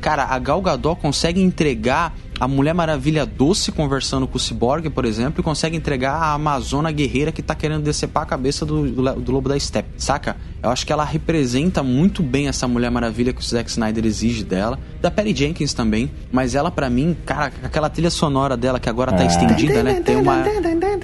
[0.00, 5.04] Cara, a Gal Gadot consegue entregar a Mulher Maravilha doce conversando com o Cyborg, por
[5.04, 9.14] exemplo, e consegue entregar a Amazona guerreira que tá querendo decepar a cabeça do, do,
[9.20, 10.36] do Lobo da Steppe, saca?
[10.62, 14.44] Eu acho que ela representa muito bem essa Mulher Maravilha que o Zack Snyder exige
[14.44, 14.78] dela.
[15.00, 19.12] Da Perry Jenkins também, mas ela pra mim, cara, aquela trilha sonora dela que agora
[19.12, 19.26] tá É.
[19.26, 20.00] estendida, né?
[20.04, 20.44] Tem uma,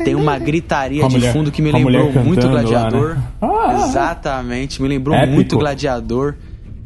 [0.04, 3.14] tem uma gritaria Com de mulher- fundo que me lembrou muito cantando lá, Gladiador.
[3.16, 3.22] né?
[3.42, 3.87] Ah!
[3.88, 5.32] Exatamente, me lembrou Épico.
[5.34, 6.37] muito Gladiador.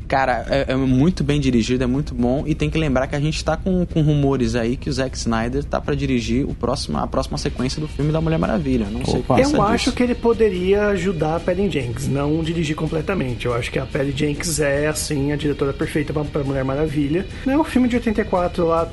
[0.09, 2.42] Cara, é, é muito bem dirigido, é muito bom.
[2.47, 5.16] E tem que lembrar que a gente tá com, com rumores aí que o Zack
[5.16, 8.87] Snyder tá pra dirigir o próximo, a próxima sequência do filme da Mulher Maravilha.
[8.90, 9.35] Não sei Opa.
[9.35, 9.97] o que Eu acho disso.
[9.97, 13.47] que ele poderia ajudar a Patty Jenkins, não dirigir completamente.
[13.47, 17.27] Eu acho que a Patty Jenkins é, assim, a diretora perfeita pra, pra Mulher Maravilha.
[17.44, 18.88] Né, O filme de 84 lá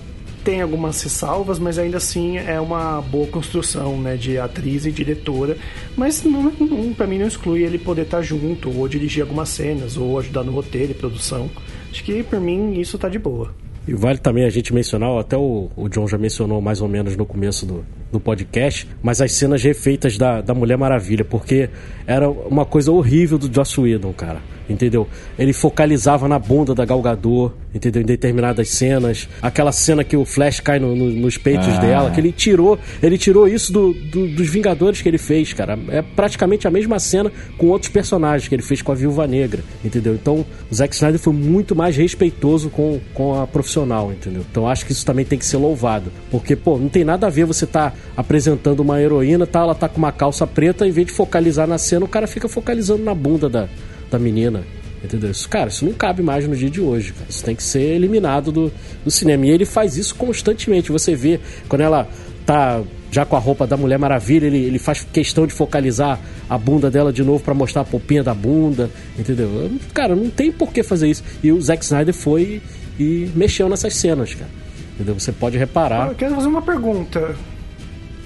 [0.46, 5.58] tem algumas ressalvas, mas ainda assim é uma boa construção, né, de atriz e diretora.
[5.98, 9.98] Mas não, não, pra mim não exclui ele poder estar junto, ou dirigir algumas cenas,
[9.98, 11.50] ou ajudar no roteiro e produção.
[11.90, 13.52] Acho que, por mim, isso tá de boa.
[13.88, 17.16] E vale também a gente mencionar, até o, o John já mencionou mais ou menos
[17.18, 21.70] no começo do, do podcast, mas as cenas refeitas da, da Mulher Maravilha, porque
[22.06, 24.42] era uma coisa horrível do Joss Whedon, cara.
[24.70, 25.08] Entendeu?
[25.38, 28.02] Ele focalizava na bunda da Gal Gadot, entendeu?
[28.02, 29.28] Em determinadas cenas.
[29.42, 31.78] Aquela cena que o Flash cai no- no- nos peitos Ah.
[31.80, 35.78] dela, que ele tirou, ele tirou isso do, do- dos Vingadores que ele fez, cara.
[35.90, 39.64] É praticamente a mesma cena com outros personagens que ele fez com a Viúva Negra,
[39.84, 40.16] entendeu?
[40.16, 44.44] Então, o Zack Snyder foi muito mais respeitoso com, com a profissional, entendeu?
[44.50, 46.12] Então, acho que isso também tem que ser louvado.
[46.32, 49.60] Porque, pô, não tem nada a ver você tá apresentando uma heroína, tá?
[49.60, 52.48] Ela tá com uma calça preta, em vez de focalizar na cena, o cara fica
[52.48, 53.68] focalizando na bunda da,
[54.10, 54.64] da menina.
[55.04, 55.30] Entendeu?
[55.30, 57.28] Isso, cara, isso não cabe mais no dia de hoje, cara.
[57.30, 58.72] Isso tem que ser eliminado do,
[59.04, 59.46] do cinema.
[59.46, 60.92] E ele faz isso constantemente.
[60.92, 62.10] Você vê quando ela
[62.46, 66.20] tá já com a roupa da Mulher Maravilha, ele, ele faz questão de focalizar
[66.50, 69.72] a bunda dela de novo para mostrar a popinha da bunda, entendeu?
[69.94, 71.24] Cara, não tem por que fazer isso.
[71.42, 72.62] E o Zack Snyder foi
[73.00, 74.50] e mexeu nessas cenas, cara.
[74.96, 75.18] Entendeu?
[75.18, 76.10] Você pode reparar.
[76.10, 77.36] Eu quero fazer uma pergunta.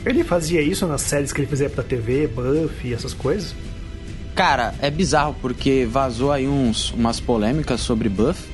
[0.05, 3.53] Ele fazia isso nas séries que ele fazia pra TV, Buffy, essas coisas?
[4.39, 8.49] Cara, é bizarro porque vazou aí uns, umas polêmicas sobre Buffy.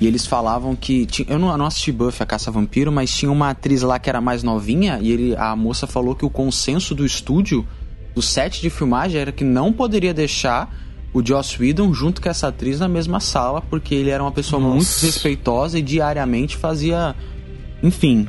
[0.00, 1.04] E eles falavam que.
[1.04, 3.98] Tinha, eu, não, eu não assisti Buffy, a Caça Vampiro, mas tinha uma atriz lá
[3.98, 5.00] que era mais novinha.
[5.02, 7.66] E ele, a moça falou que o consenso do estúdio,
[8.14, 10.72] do set de filmagem, era que não poderia deixar
[11.12, 14.62] o Joss Whedon junto com essa atriz na mesma sala, porque ele era uma pessoa
[14.62, 14.76] Nossa.
[14.76, 17.16] muito respeitosa e diariamente fazia.
[17.82, 18.28] Enfim,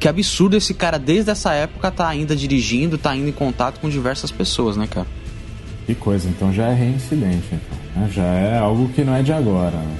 [0.00, 3.90] que absurdo esse cara, desde essa época, tá ainda dirigindo, tá indo em contato com
[3.90, 5.06] diversas pessoas, né, cara?
[5.86, 8.02] Que coisa, então já é reincidente, então.
[8.02, 8.10] Né?
[8.12, 9.96] Já é algo que não é de agora, né?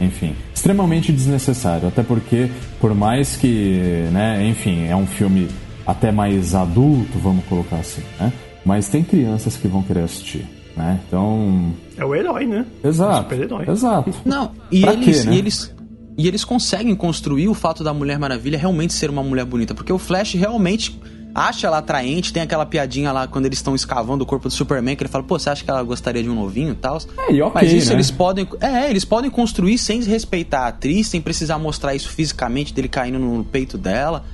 [0.00, 5.48] Enfim, extremamente desnecessário, até porque, por mais que, né, enfim, é um filme
[5.86, 8.32] até mais adulto, vamos colocar assim, né?
[8.64, 10.44] Mas tem crianças que vão querer assistir,
[10.76, 11.00] né?
[11.06, 11.72] Então.
[11.96, 12.66] É o herói, né?
[12.82, 13.34] Exato.
[13.34, 13.64] É herói.
[13.68, 14.12] Exato.
[14.24, 15.34] Não, e eles, quê, né?
[15.34, 15.74] e eles.
[16.18, 19.74] E eles conseguem construir o fato da Mulher Maravilha realmente ser uma mulher bonita.
[19.74, 20.98] Porque o Flash realmente
[21.36, 24.96] acha ela atraente, tem aquela piadinha lá quando eles estão escavando o corpo do Superman,
[24.96, 26.98] que ele fala, pô, você acha que ela gostaria de um novinho e tal?
[27.18, 27.96] É, e okay, Mas isso né?
[27.96, 28.48] eles podem.
[28.58, 33.18] É, eles podem construir sem respeitar a atriz, sem precisar mostrar isso fisicamente dele caindo
[33.18, 34.24] no peito dela.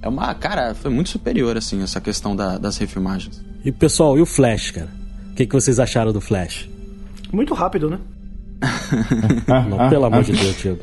[0.00, 0.32] É uma.
[0.34, 3.42] Cara, foi muito superior, assim, essa questão da, das refilmagens.
[3.64, 4.88] E pessoal, e o Flash, cara?
[5.32, 6.68] O que, que vocês acharam do Flash?
[7.32, 7.98] Muito rápido, né?
[9.68, 10.78] Não, pelo amor de Deus, Diego.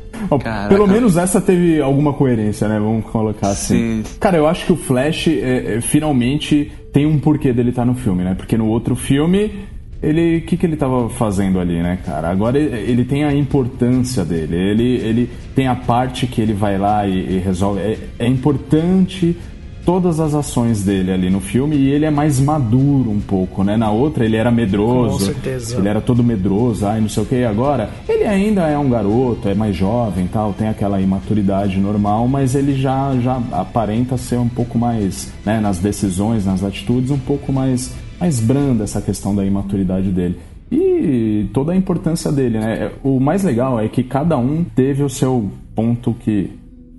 [0.68, 2.78] pelo menos essa teve alguma coerência, né?
[2.78, 4.02] Vamos colocar assim.
[4.02, 4.16] Sim.
[4.18, 7.86] Cara, eu acho que o Flash é, é, finalmente tem um porquê dele estar tá
[7.86, 8.34] no filme, né?
[8.34, 9.68] Porque no outro filme
[10.02, 12.30] ele o que, que ele estava fazendo ali, né, cara?
[12.30, 16.78] Agora ele, ele, tem a importância dele, ele, ele tem a parte que ele vai
[16.78, 17.80] lá e, e resolve.
[17.80, 19.36] É, é, importante
[19.84, 23.76] todas as ações dele ali no filme e ele é mais maduro um pouco, né?
[23.76, 25.78] Na outra ele era medroso, Com certeza.
[25.78, 27.44] ele era todo medroso, ai não sei o que.
[27.44, 32.54] Agora ele ainda é um garoto, é mais jovem, tal, tem aquela imaturidade normal, mas
[32.54, 35.60] ele já já aparenta ser um pouco mais, né?
[35.60, 40.36] Nas decisões, nas atitudes, um pouco mais mais branda essa questão da imaturidade dele
[40.70, 42.92] e toda a importância dele, né?
[43.02, 46.50] O mais legal é que cada um teve o seu ponto que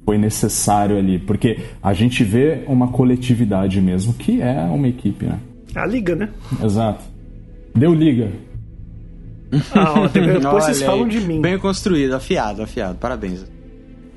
[0.06, 5.40] foi necessário ali, porque a gente vê uma coletividade mesmo, que é uma equipe, né?
[5.76, 6.30] A liga, né?
[6.64, 7.04] Exato.
[7.74, 8.32] Deu liga.
[9.74, 11.42] Ah, ó, depois vocês falam de mim.
[11.42, 12.98] Bem construído, afiado, afiado.
[12.98, 13.46] Parabéns.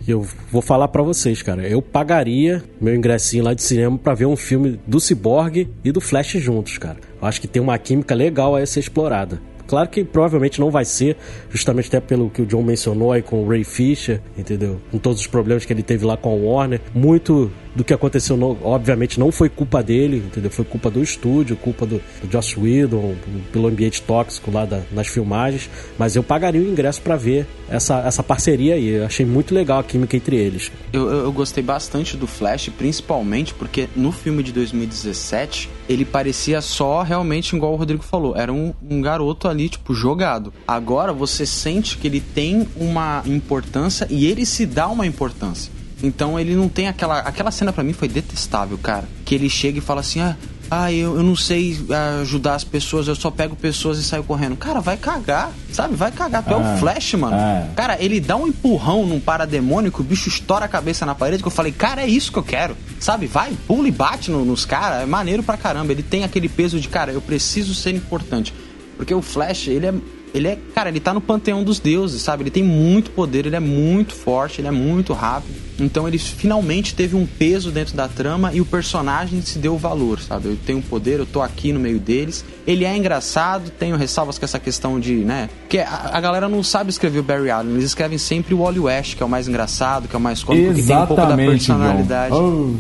[0.07, 1.67] Eu vou falar para vocês, cara.
[1.67, 6.01] Eu pagaria meu ingressinho lá de cinema para ver um filme do Cyborg e do
[6.01, 6.99] Flash juntos, cara.
[7.21, 9.41] Eu acho que tem uma química legal a ser explorada.
[9.67, 11.17] Claro que provavelmente não vai ser,
[11.51, 14.81] justamente até pelo que o John mencionou aí com o Ray Fisher, entendeu?
[14.91, 16.81] Com todos os problemas que ele teve lá com a Warner.
[16.95, 20.51] Muito do que aconteceu, obviamente, não foi culpa dele, entendeu?
[20.51, 23.15] Foi culpa do estúdio, culpa do, do Joss Whedon,
[23.53, 25.69] pelo ambiente tóxico lá da, nas filmagens.
[25.99, 28.89] Mas eu pagaria o ingresso para ver essa, essa parceria aí.
[28.89, 30.71] Eu achei muito legal a química entre eles.
[30.93, 37.03] Eu, eu gostei bastante do Flash, principalmente porque no filme de 2017 ele parecia só
[37.03, 38.37] realmente igual o Rodrigo falou.
[38.37, 40.53] Era um, um garoto ali, tipo, jogado.
[40.67, 45.73] Agora você sente que ele tem uma importância e ele se dá uma importância.
[46.03, 47.21] Então ele não tem aquela.
[47.21, 49.09] Aquela cena para mim foi detestável, cara.
[49.25, 50.37] Que ele chega e fala assim: ah,
[50.71, 51.79] ah eu, eu não sei
[52.21, 54.57] ajudar as pessoas, eu só pego pessoas e saio correndo.
[54.57, 55.95] Cara, vai cagar, sabe?
[55.95, 56.43] Vai cagar.
[56.43, 57.37] Tu é, é o Flash, mano.
[57.37, 57.69] É.
[57.75, 61.47] Cara, ele dá um empurrão num parademônico, o bicho estoura a cabeça na parede, que
[61.47, 62.77] eu falei, cara, é isso que eu quero.
[63.01, 63.27] Sabe?
[63.27, 65.03] Vai, pula e bate no, nos caras.
[65.03, 65.93] É maneiro pra caramba.
[65.93, 68.55] Ele tem aquele peso de, cara, eu preciso ser importante.
[68.97, 69.95] Porque o Flash, ele é
[70.35, 72.43] ele é, cara, ele tá no panteão dos deuses, sabe?
[72.43, 75.55] Ele tem muito poder, ele é muito forte, ele é muito rápido.
[75.79, 80.21] Então ele finalmente teve um peso dentro da trama e o personagem se deu valor,
[80.21, 80.49] sabe?
[80.49, 82.45] Eu tenho poder, eu tô aqui no meio deles.
[82.67, 85.49] Ele é engraçado, tenho ressalvas com essa questão de, né?
[85.61, 88.81] Porque a, a galera não sabe escrever o Barry Allen, eles escrevem sempre o Wally
[88.81, 91.27] West, que é o mais engraçado, que é o mais cômico, que tem um pouco
[91.27, 92.35] da personalidade.
[92.35, 92.75] Oh,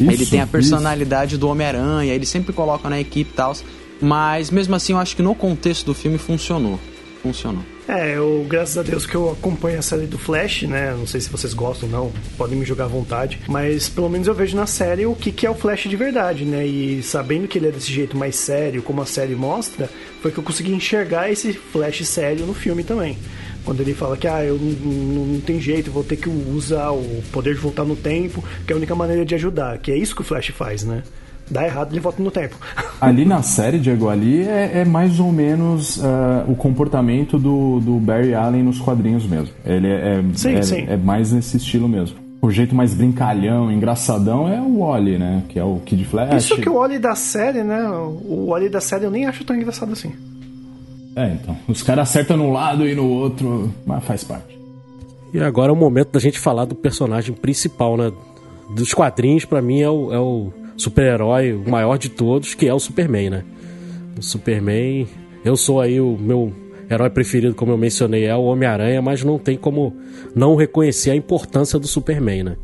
[0.00, 1.40] isso, ele tem a personalidade isso.
[1.40, 3.56] do Homem-Aranha, ele sempre coloca na equipe e tal.
[4.00, 6.78] Mas mesmo assim, eu acho que no contexto do filme funcionou
[7.22, 7.62] funcionou.
[7.88, 10.92] É, eu, graças a Deus que eu acompanho a série do Flash, né?
[10.96, 13.40] Não sei se vocês gostam ou não, podem me jogar à vontade.
[13.48, 16.44] Mas pelo menos eu vejo na série o que, que é o Flash de verdade,
[16.44, 16.66] né?
[16.66, 19.88] E sabendo que ele é desse jeito mais sério, como a série mostra,
[20.20, 23.18] foi que eu consegui enxergar esse Flash sério no filme também.
[23.64, 27.22] Quando ele fala que ah, eu não, não, tem jeito, vou ter que usar o
[27.30, 29.78] poder de voltar no tempo, que é a única maneira de ajudar.
[29.78, 31.02] Que é isso que o Flash faz, né?
[31.52, 32.56] Dá errado, ele volta no tempo.
[32.98, 37.98] Ali na série, Diego, ali é, é mais ou menos uh, o comportamento do, do
[37.98, 39.52] Barry Allen nos quadrinhos mesmo.
[39.64, 40.84] Ele é, é, Sim, é, sim.
[40.88, 42.16] é mais nesse estilo mesmo.
[42.40, 45.42] O jeito mais brincalhão, engraçadão é o Wally, né?
[45.48, 46.44] Que é o Kid Flash.
[46.44, 47.88] Isso que o Wally da série, né?
[47.88, 50.12] O Wally da série eu nem acho tão engraçado assim.
[51.14, 51.56] É, então.
[51.68, 54.58] Os caras acertam num lado e no outro, mas faz parte.
[55.34, 58.12] E agora é o momento da gente falar do personagem principal, né?
[58.74, 62.74] Dos quadrinhos, pra mim, é o, é o super-herói, o maior de todos, que é
[62.74, 63.44] o Superman, né?
[64.18, 65.06] O Superman.
[65.44, 66.52] Eu sou aí o meu
[66.90, 69.96] herói preferido, como eu mencionei, é o Homem-Aranha, mas não tem como
[70.34, 72.56] não reconhecer a importância do Superman, né?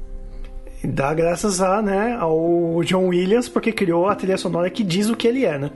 [0.82, 5.08] E dá graças a, né, ao John Williams, porque criou a trilha sonora que diz
[5.10, 5.70] o que ele é, né?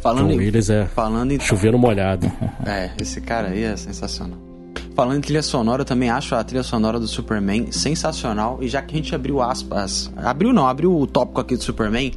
[0.00, 2.30] Falando John em, Williams é falando em chovendo molhado.
[2.66, 4.49] É, esse cara aí é sensacional.
[4.94, 8.58] Falando em trilha sonora, eu também acho a trilha sonora do Superman sensacional.
[8.60, 10.10] E já que a gente abriu aspas.
[10.16, 12.12] Abriu não, abriu o tópico aqui do Superman.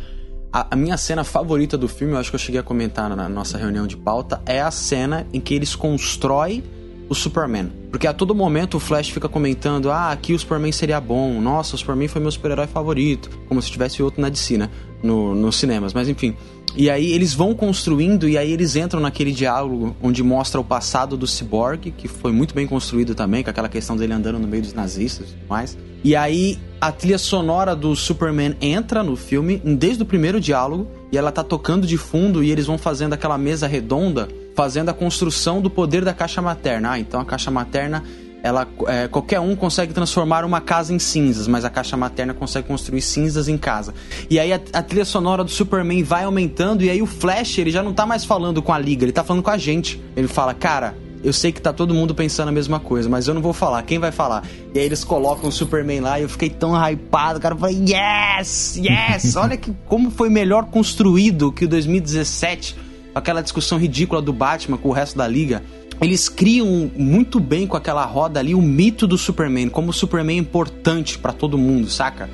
[0.52, 3.28] A, a minha cena favorita do filme, eu acho que eu cheguei a comentar na
[3.30, 6.64] nossa reunião de pauta, é a cena em que eles constroem
[7.10, 7.72] o Superman.
[7.90, 11.76] Porque a todo momento o Flash fica comentando: ah, aqui o Superman seria bom, nossa,
[11.76, 13.30] o Superman foi meu super-herói favorito.
[13.48, 14.70] Como se tivesse outro na DC, né?
[15.02, 16.36] No, nos cinemas, mas enfim.
[16.76, 21.16] E aí eles vão construindo e aí eles entram naquele diálogo onde mostra o passado
[21.16, 24.64] do Cyborg, que foi muito bem construído também, com aquela questão dele andando no meio
[24.64, 25.78] dos nazistas e tudo mais.
[26.04, 31.18] E aí a trilha sonora do Superman entra no filme desde o primeiro diálogo e
[31.18, 35.62] ela tá tocando de fundo e eles vão fazendo aquela mesa redonda, fazendo a construção
[35.62, 36.92] do poder da caixa materna.
[36.92, 38.04] Ah, então a caixa materna
[38.44, 42.68] ela é, qualquer um consegue transformar uma casa em cinzas, mas a caixa materna consegue
[42.68, 43.94] construir cinzas em casa.
[44.30, 47.72] E aí a, a, trilha sonora do Superman vai aumentando e aí o Flash, ele
[47.72, 50.04] já não tá mais falando com a liga, ele tá falando com a gente.
[50.14, 50.94] Ele fala: "Cara,
[51.24, 53.82] eu sei que tá todo mundo pensando a mesma coisa, mas eu não vou falar.
[53.84, 54.46] Quem vai falar?"
[54.76, 57.82] E aí eles colocam o Superman lá e eu fiquei tão hypado, cara, eu falei:
[57.88, 58.76] "Yes!
[58.76, 59.38] Yes!
[59.40, 62.83] Olha que como foi melhor construído que o 2017."
[63.14, 65.62] Aquela discussão ridícula do Batman com o resto da liga
[66.02, 70.38] eles criam muito bem com aquela roda ali o mito do Superman, como o Superman
[70.38, 72.30] é importante para todo mundo, saca?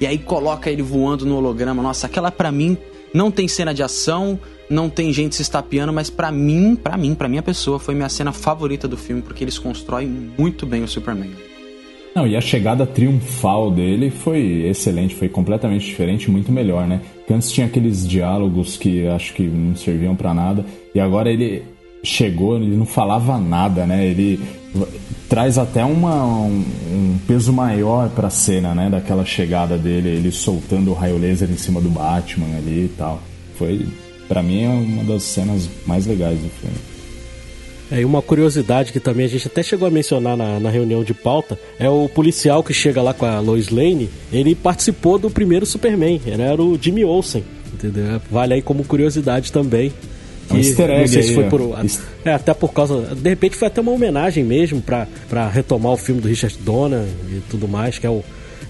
[0.00, 1.82] E aí coloca ele voando no holograma.
[1.82, 2.76] Nossa, aquela para mim
[3.14, 7.14] não tem cena de ação, não tem gente se estapeando, mas para mim, para mim,
[7.14, 10.88] para minha pessoa, foi minha cena favorita do filme porque eles constroem muito bem o
[10.88, 11.30] Superman.
[12.16, 17.02] Não, e a chegada triunfal dele foi excelente, foi completamente diferente, muito melhor, né?
[17.14, 20.64] Porque antes tinha aqueles diálogos que acho que não serviam para nada,
[20.94, 21.62] e agora ele
[22.02, 24.06] chegou, ele não falava nada, né?
[24.06, 24.40] Ele
[25.28, 28.88] traz até uma, um, um peso maior pra cena, né?
[28.88, 33.20] Daquela chegada dele, ele soltando o raio laser em cima do Batman ali e tal.
[33.58, 33.86] Foi,
[34.26, 36.95] para mim, é uma das cenas mais legais do filme.
[37.90, 41.04] É, e uma curiosidade que também a gente até chegou a mencionar na, na, reunião
[41.04, 44.10] de pauta é o policial que chega lá com a Lois Lane.
[44.32, 48.20] Ele participou do primeiro Superman, ele era o Jimmy Olsen, entendeu?
[48.30, 49.92] Vale aí como curiosidade também.
[50.48, 51.60] Que, um easter egg não sei se foi por.
[52.24, 53.14] É, até por causa.
[53.14, 57.40] De repente foi até uma homenagem mesmo pra retomar o filme do Richard Donner e
[57.50, 58.22] tudo mais, que é o,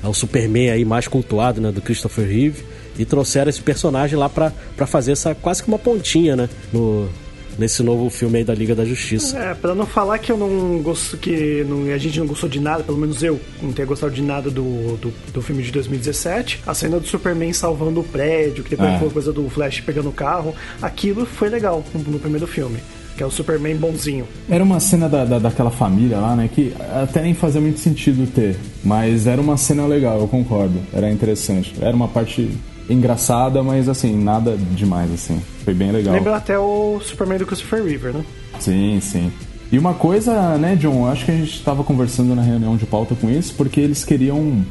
[0.02, 1.70] é o Superman aí mais cultuado, né?
[1.70, 2.64] Do Christopher Reeve.
[2.98, 6.48] E trouxeram esse personagem lá pra, pra fazer essa quase que uma pontinha, né?
[6.72, 7.10] No,
[7.58, 9.38] nesse novo filme aí da Liga da Justiça.
[9.38, 12.60] É, pra não falar que eu não gosto, que não, a gente não gostou de
[12.60, 16.60] nada, pelo menos eu não tenho gostado de nada do, do, do filme de 2017,
[16.66, 18.98] a cena do Superman salvando o prédio, que depois É.
[18.98, 22.78] foi a coisa do Flash pegando o carro, aquilo foi legal no, no primeiro filme.
[23.16, 24.28] Que é o Superman bonzinho.
[24.46, 26.50] Era uma cena da, da- daquela família lá, né?
[26.54, 28.56] Que até nem fazia muito sentido ter.
[28.84, 30.74] Mas era uma cena legal, eu concordo.
[30.92, 31.72] Era interessante.
[31.80, 32.50] Era uma parte
[32.88, 35.40] engraçada, mas assim, nada demais, assim.
[35.64, 36.14] Foi bem legal.
[36.14, 38.24] Lembra até o Superman do Christopher Reeve, né?
[38.60, 39.32] Sim, sim.
[39.70, 43.14] E uma coisa, né, John, acho que a gente estava conversando na reunião de pauta
[43.14, 44.64] com isso, porque eles queriam.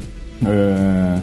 [0.44, 1.20] é,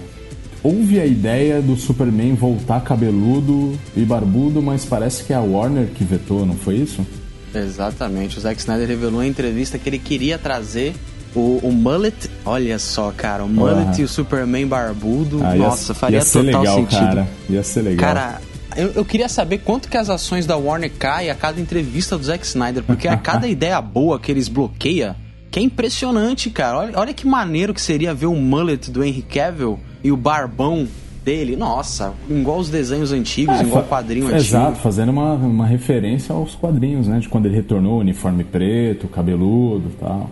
[0.61, 5.87] Houve a ideia do Superman voltar cabeludo e barbudo, mas parece que é a Warner
[5.87, 7.05] que vetou, não foi isso?
[7.53, 8.37] Exatamente.
[8.37, 10.93] O Zack Snyder revelou em entrevista que ele queria trazer
[11.35, 12.29] o, o mullet.
[12.45, 14.01] Olha só, cara, o mullet Ah.
[14.01, 15.41] e o Superman barbudo.
[15.43, 16.99] Ah, ia- nossa, faria ia ser total legal, sentido.
[16.99, 17.27] cara.
[17.49, 18.13] Ia ser legal.
[18.13, 18.41] Cara,
[18.75, 22.23] eu, eu queria saber quanto que as ações da Warner caem a cada entrevista do
[22.23, 25.15] Zack Snyder, porque a cada ideia boa que eles bloqueiam,
[25.51, 26.77] que é impressionante, cara.
[26.79, 30.87] Olha, olha que maneiro que seria ver o mullet do Henry Cavill e o barbão
[31.23, 31.55] dele.
[31.55, 34.39] Nossa, igual os desenhos antigos, É, igual o quadrinho antigo.
[34.41, 37.19] Exato, fazendo uma, uma referência aos quadrinhos, né?
[37.19, 40.29] De quando ele retornou, uniforme preto, cabeludo e tal.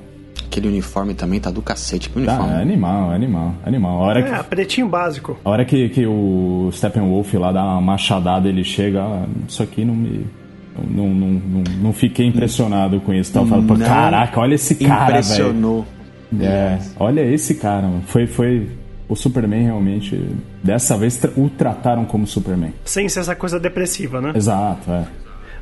[0.52, 2.54] Aquele uniforme também tá do cacete, que Tá, uniforme.
[2.60, 3.98] é animal, é animal, é animal.
[4.00, 5.38] A hora É, que, pretinho básico.
[5.46, 9.86] a hora que, que o Steppenwolf lá dá uma machadada, ele chega, ah, isso aqui
[9.86, 10.28] não me...
[10.90, 13.32] Não, não, não, não fiquei impressionado com isso.
[13.32, 13.40] Tá?
[13.40, 15.10] Eu falo, caraca, olha esse cara, velho.
[15.20, 15.86] Impressionou.
[16.40, 18.04] É, olha esse cara, mano.
[18.08, 18.68] Foi, foi
[19.08, 20.22] o Superman realmente,
[20.64, 22.74] dessa vez, o trataram como Superman.
[22.86, 24.32] Sem ser essa coisa depressiva, né?
[24.36, 25.04] Exato, é.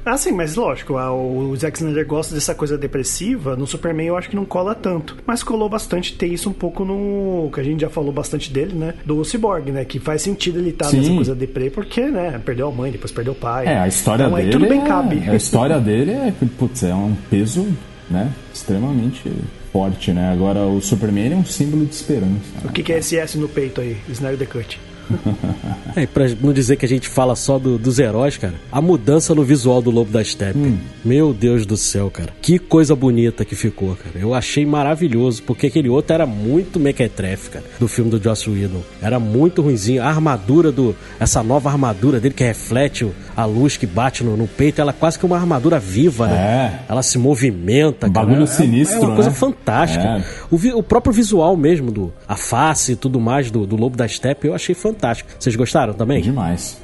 [0.10, 3.56] Ah, sim, mas lógico, o Zack Snyder gosta dessa coisa depressiva.
[3.56, 5.16] No Superman eu acho que não cola tanto.
[5.24, 7.52] Mas colou bastante ter isso um pouco no.
[7.54, 8.96] que a gente já falou bastante dele, né?
[9.06, 9.86] Do Cyborg, né?
[9.86, 10.98] Que faz sentido ele estar Sim.
[10.98, 12.42] nessa coisa deprê, porque, né?
[12.44, 13.68] Perdeu a mãe, depois perdeu o pai.
[13.68, 14.58] É, a história então, aí dele.
[14.58, 15.30] tudo bem é- cabe.
[15.30, 17.68] A história dele é, putz, é um peso,
[18.10, 18.34] né?
[18.52, 19.32] Extremamente
[19.72, 20.32] forte, né?
[20.32, 22.40] Agora o Superman é um símbolo de esperança.
[22.66, 23.96] O que, que é esse S no peito aí?
[24.10, 24.80] Snyder Cut.
[25.96, 29.34] É, pra não dizer que a gente fala só do- dos heróis, cara, a mudança
[29.34, 30.78] no visual do Lobo da Steppe.
[31.04, 32.30] Meu Deus do céu, cara.
[32.42, 34.18] Que coisa bonita que ficou, cara.
[34.20, 38.82] Eu achei maravilhoso, porque aquele outro era muito mequetrefe, cara, do filme do Joss Whedon.
[39.02, 40.04] Era muito ruinzinho.
[40.04, 40.96] A armadura do...
[41.20, 44.94] Essa nova armadura dele que reflete a luz que bate no, no peito, ela é
[44.94, 46.82] quase que uma armadura viva, né?
[46.88, 46.92] É.
[46.92, 48.26] Ela se movimenta, Um cara.
[48.28, 49.36] bagulho É- sinistro, É uma coisa né?
[49.36, 50.04] fantástica.
[50.04, 50.24] É.
[50.52, 53.98] O, vi- o próprio visual mesmo, do, a face e tudo mais do, do Lobo
[53.98, 54.99] da Steppe, eu achei fantástico.
[55.40, 56.22] Vocês gostaram também?
[56.22, 56.82] Demais.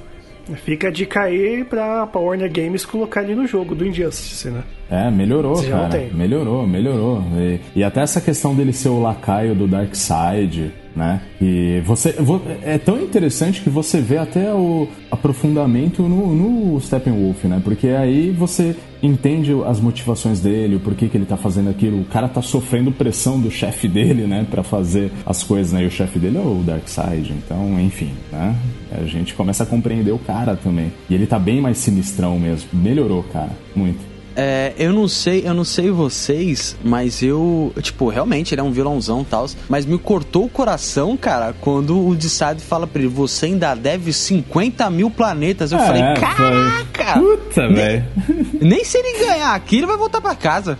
[0.63, 4.63] Fica dica aí pra, pra Warner Games colocar ali no jogo do Injustice, né?
[4.91, 5.99] É, melhorou, Você já não cara.
[5.99, 6.13] tem.
[6.13, 7.23] Melhorou, melhorou.
[7.35, 11.21] E, e até essa questão dele ser o lacaio do Darkseid, né?
[11.41, 12.13] E você.
[12.13, 17.61] vo- É tão interessante que você vê até o aprofundamento no, no Steppenwolf, né?
[17.63, 21.99] Porque aí você entende as motivações dele, o porquê que ele tá fazendo aquilo.
[22.01, 24.45] O cara tá sofrendo pressão do chefe dele, né?
[24.49, 25.83] Pra fazer as coisas, né?
[25.83, 27.31] E o chefe dele é o Darkseid.
[27.33, 28.55] Então, enfim, né?
[28.91, 30.91] A gente começa a compreender o cara também.
[31.09, 32.69] E ele tá bem mais sinistrão mesmo.
[32.73, 33.51] Melhorou, cara.
[33.75, 34.14] Muito.
[34.35, 38.71] É, eu não sei, eu não sei vocês, mas eu, tipo, realmente ele é um
[38.71, 43.09] vilãozão e tal, mas me cortou o coração, cara, quando o Decide fala pra ele,
[43.09, 45.71] você ainda deve 50 mil planetas.
[45.71, 47.19] Eu falei, É, caraca!
[47.19, 48.05] Puta, velho.
[48.61, 50.77] Nem se ele ganhar aqui, ele vai voltar pra casa.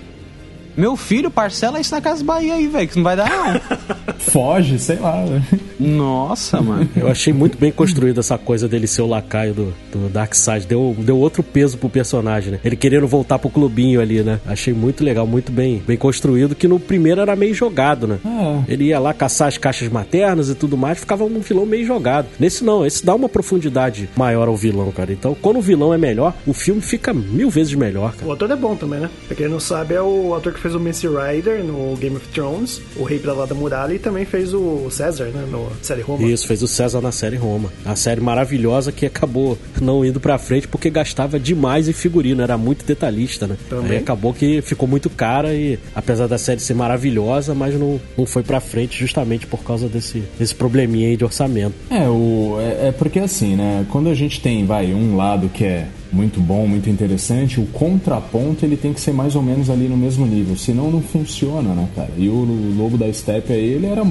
[0.78, 4.16] Meu filho, parcela isso na Casa Bahia aí, velho, que não vai dar não.
[4.20, 5.24] Foge, sei lá.
[5.24, 5.44] velho.
[5.80, 6.90] Nossa, mano.
[6.96, 10.66] Eu achei muito bem construída essa coisa dele ser o lacaio do, do Darkseid.
[10.66, 12.60] Deu, deu outro peso pro personagem, né?
[12.64, 14.40] Ele querendo voltar pro clubinho ali, né?
[14.46, 18.20] Achei muito legal, muito bem, bem construído, que no primeiro era meio jogado, né?
[18.26, 18.74] É.
[18.74, 22.28] Ele ia lá caçar as caixas maternas e tudo mais, ficava um vilão meio jogado.
[22.40, 25.12] Nesse não, esse dá uma profundidade maior ao vilão, cara.
[25.12, 28.28] Então, quando o vilão é melhor, o filme fica mil vezes melhor, cara.
[28.28, 29.10] O ator é bom também, né?
[29.28, 32.28] Pra quem não sabe, é o ator que fez o Mance Rider no Game of
[32.30, 35.46] Thrones, o Rei pra lá da Muralha, e também fez o César, né?
[35.52, 36.28] No série Roma.
[36.28, 37.72] Isso, fez o César na série Roma.
[37.86, 42.58] A série maravilhosa que acabou não indo pra frente porque gastava demais em figurino, era
[42.58, 43.58] muito detalhista, né?
[43.70, 43.92] Também.
[43.92, 48.26] Aí acabou que ficou muito cara e, apesar da série ser maravilhosa, mas não, não
[48.26, 51.76] foi pra frente justamente por causa desse, desse probleminha aí de orçamento.
[51.92, 53.86] É, o, é, é porque assim, né?
[53.92, 58.66] Quando a gente tem, vai, um lado que é muito bom, muito interessante, o contraponto
[58.66, 61.88] ele tem que ser mais ou menos ali no mesmo nível, senão não funciona, né,
[61.96, 62.12] cara?
[62.18, 64.06] E o Lobo da Steppe aí, ele era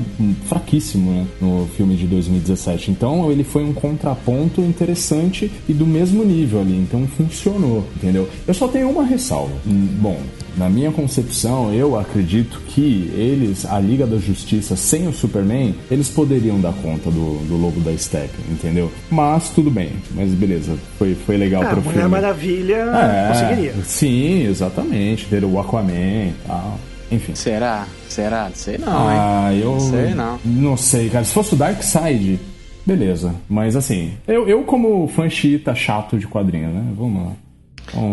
[0.47, 2.91] fraquíssimo, né, no filme de 2017.
[2.91, 8.29] Então ele foi um contraponto interessante e do mesmo nível ali, então funcionou, entendeu?
[8.47, 9.55] Eu só tenho uma ressalva.
[9.67, 10.19] Hum, Bom,
[10.57, 16.09] na minha concepção, eu acredito que eles, a Liga da Justiça sem o Superman, eles
[16.09, 18.91] poderiam dar conta do, do Lobo da Steppe, entendeu?
[19.11, 22.09] Mas tudo bem, mas beleza, foi, foi legal Ah, pro Mulher filme.
[22.09, 23.75] Maravilha É, conseguiria.
[23.85, 25.27] Sim, exatamente.
[25.27, 25.93] Ter o Aquaman
[26.29, 26.79] e tal.
[27.11, 27.35] Enfim.
[27.35, 27.87] Será?
[28.09, 28.51] Será?
[28.55, 29.17] Sei não, hein?
[29.19, 29.79] Ah, eu.
[29.81, 30.39] Sei não.
[30.45, 31.25] Não sei, cara.
[31.25, 32.41] Se fosse o Darkseid,
[32.85, 33.35] beleza.
[33.49, 36.85] Mas assim, eu, eu como fã chita chato de quadrinhos, né?
[36.97, 37.33] Vamos lá.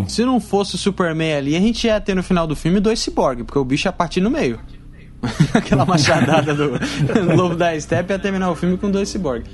[0.07, 2.99] Se não fosse o Superman ali, a gente ia ter no final do filme dois
[2.99, 4.59] ciborgues, porque o bicho ia partir no meio.
[5.53, 6.79] Aquela machadada do
[7.35, 9.49] Lobo da Steppe ia terminar o filme com dois ciborgues.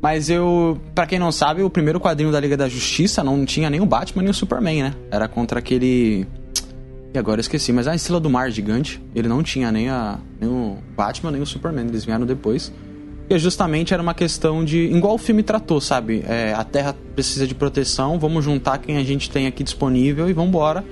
[0.00, 3.68] Mas eu, pra quem não sabe, o primeiro quadrinho da Liga da Justiça não tinha
[3.68, 4.94] nem o Batman nem o Superman, né?
[5.10, 6.26] Era contra aquele.
[7.14, 10.18] E agora eu esqueci, mas a Estrela do Mar gigante, ele não tinha nem, a,
[10.38, 12.70] nem o Batman nem o Superman, eles vieram depois.
[13.30, 14.78] E justamente era uma questão de.
[14.86, 16.24] Igual o filme tratou, sabe?
[16.26, 20.32] É, a Terra precisa de proteção, vamos juntar quem a gente tem aqui disponível e
[20.32, 20.82] vamos embora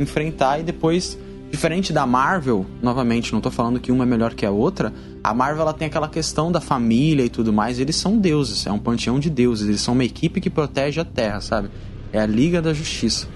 [0.00, 0.58] enfrentar.
[0.58, 1.16] E depois,
[1.52, 4.92] diferente da Marvel, novamente, não tô falando que uma é melhor que a outra,
[5.22, 7.78] a Marvel ela tem aquela questão da família e tudo mais.
[7.78, 11.04] Eles são deuses, é um panteão de deuses, eles são uma equipe que protege a
[11.04, 11.68] Terra, sabe?
[12.12, 13.28] É a Liga da Justiça.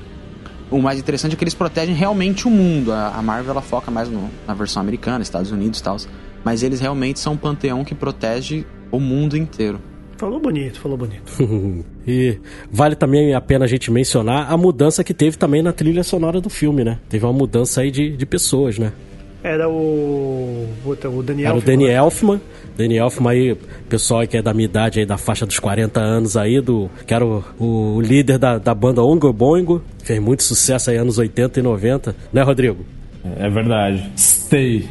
[0.69, 2.93] O mais interessante é que eles protegem realmente o mundo.
[2.93, 5.97] A Marvel ela foca mais no- na versão americana, Estados Unidos e tal.
[6.45, 9.81] Mas eles realmente são um panteão que protege o mundo inteiro.
[10.17, 11.33] Falou bonito, falou bonito.
[12.11, 12.39] E
[12.73, 16.41] vale também a pena a gente mencionar a mudança que teve também na trilha sonora
[16.41, 16.99] do filme, né?
[17.07, 18.95] Teve uma mudança aí de, de pessoas, né?
[19.43, 20.67] Era o.
[20.83, 21.51] puta, o Daniel.
[21.51, 22.41] Era o Danny Elfman.
[22.77, 23.57] Danny Elfman aí,
[23.89, 27.15] pessoal que é da minha idade aí, da faixa dos 40 anos aí, do, que
[27.15, 29.83] era o, o líder da, da banda Ongo Boingo.
[30.03, 32.85] Fez muito sucesso aí anos 80 e 90, né, Rodrigo?
[33.37, 34.11] É verdade.
[34.17, 34.89] Stay.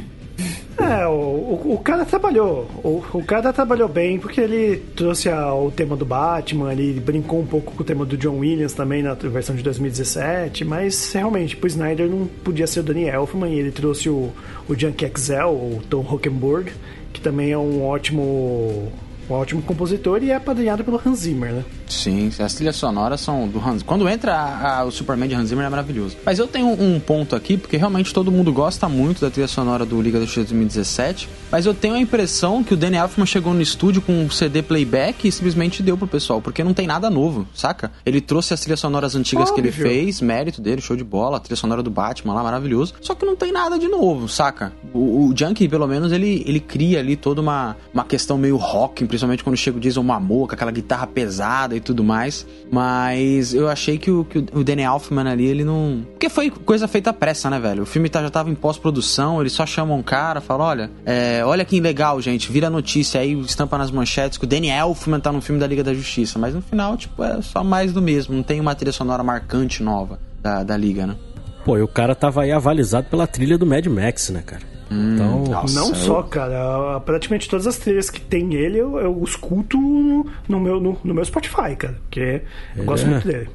[0.79, 2.69] É, o, o, o cara trabalhou.
[2.83, 7.39] O, o, cara trabalhou bem porque ele trouxe a, o tema do Batman, ele brincou
[7.39, 11.57] um pouco com o tema do John Williams também na versão de 2017, mas realmente,
[11.57, 14.31] pro Snyder não podia ser o Danny Elfman e ele trouxe o,
[14.69, 16.71] o Junkie XL, o Tom Hockenberg,
[17.11, 18.91] que também é um ótimo
[19.29, 21.65] um ótimo compositor e é apadrinhado pelo Hans Zimmer, né?
[21.89, 23.83] Sim, as trilhas sonoras são do Hans.
[23.83, 26.17] Quando entra a, a, o Superman de Hans Zimmer é maravilhoso.
[26.25, 29.47] Mas eu tenho um, um, ponto aqui, porque realmente todo mundo gosta muito da trilha
[29.47, 33.25] sonora do Liga da Justiça 2017, mas eu tenho a impressão que o Danny Elfman
[33.25, 36.87] chegou no estúdio com um CD playback e simplesmente deu pro pessoal, porque não tem
[36.87, 37.91] nada novo, saca?
[38.05, 39.63] Ele trouxe as trilhas sonoras antigas Óbvio.
[39.63, 42.93] que ele fez, mérito dele, show de bola, a trilha sonora do Batman lá, maravilhoso.
[43.01, 44.73] Só que não tem nada de novo, saca?
[44.93, 49.05] O, o Junkie, pelo menos, ele, ele cria ali toda uma, uma questão meio rock,
[49.05, 52.45] principalmente quando chega o Jason Momoa, com aquela guitarra pesada e tudo mais.
[52.71, 56.05] Mas eu achei que o, que o Danny Elfman ali, ele não.
[56.11, 57.83] Porque foi coisa feita à pressa, né, velho?
[57.83, 61.41] O filme tá, já tava em pós-produção, eles só chamam um cara, falam: olha, é,
[61.45, 65.31] olha que legal, gente, vira notícia aí, estampa nas manchetes que o Danny Elfman tá
[65.31, 66.37] no filme da Liga da Justiça.
[66.37, 69.81] Mas no final, tipo, é só mais do mesmo, não tem uma trilha sonora marcante
[69.81, 71.15] nova da, da Liga, né?
[71.63, 74.76] Pô, e o cara tava aí avalizado pela trilha do Mad Max, né, cara?
[74.91, 75.95] Hum, então, nossa, não eu...
[75.95, 76.99] só, cara.
[77.01, 81.13] Praticamente todas as trilhas que tem ele, eu, eu escuto no, no meu, no, no,
[81.13, 81.99] meu Spotify, cara.
[82.03, 82.41] Porque
[82.75, 83.09] eu gosto é.
[83.09, 83.49] muito dele.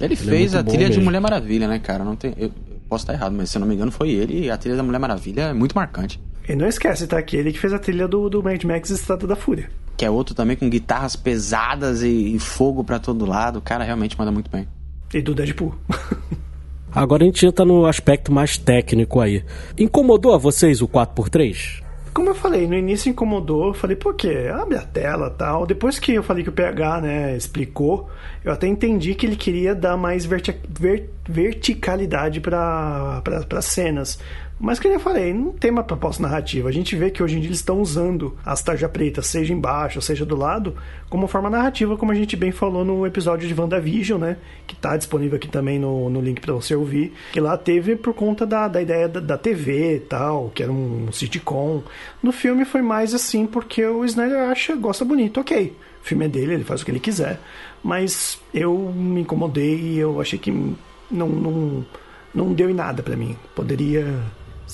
[0.00, 2.04] Ele, ele é fez é a trilha de Mulher Maravilha, né, cara?
[2.04, 2.50] Não tem, eu
[2.88, 4.46] posso estar errado, mas se eu não me engano foi ele.
[4.46, 6.20] E a trilha da Mulher Maravilha é muito marcante.
[6.48, 7.22] E não esquece, tá?
[7.22, 9.70] Que ele que fez a trilha do, do Mad Max Estrada da Fúria.
[9.96, 13.60] Que é outro também com guitarras pesadas e, e fogo para todo lado.
[13.60, 14.68] O cara realmente manda muito bem.
[15.12, 15.74] E do Deadpool.
[16.94, 19.42] Agora a gente entra no aspecto mais técnico aí.
[19.76, 21.82] Incomodou a vocês o 4x3?
[22.14, 24.48] Como eu falei, no início incomodou, eu falei, por quê?
[24.48, 25.66] Abre a tela tal.
[25.66, 28.08] Depois que eu falei que o PH, né, explicou,
[28.44, 33.20] eu até entendi que ele queria dar mais verti ver verticalidade para
[33.56, 34.20] as cenas.
[34.58, 36.68] Mas que eu falei, não tem uma proposta narrativa.
[36.68, 40.00] A gente vê que hoje em dia eles estão usando as tarja pretas, seja embaixo,
[40.00, 40.76] seja do lado,
[41.10, 44.36] como forma narrativa, como a gente bem falou no episódio de WandaVision, né?
[44.66, 47.12] Que está disponível aqui também no, no link para você ouvir.
[47.32, 50.70] Que lá teve por conta da, da ideia da, da TV e tal, que era
[50.70, 51.82] um sitcom.
[52.22, 55.76] No filme foi mais assim porque o Snyder acha, gosta bonito, ok.
[56.00, 57.40] O filme é dele, ele faz o que ele quiser.
[57.82, 60.50] Mas eu me incomodei e eu achei que
[61.10, 61.86] não, não,
[62.34, 63.36] não deu em nada para mim.
[63.54, 64.06] Poderia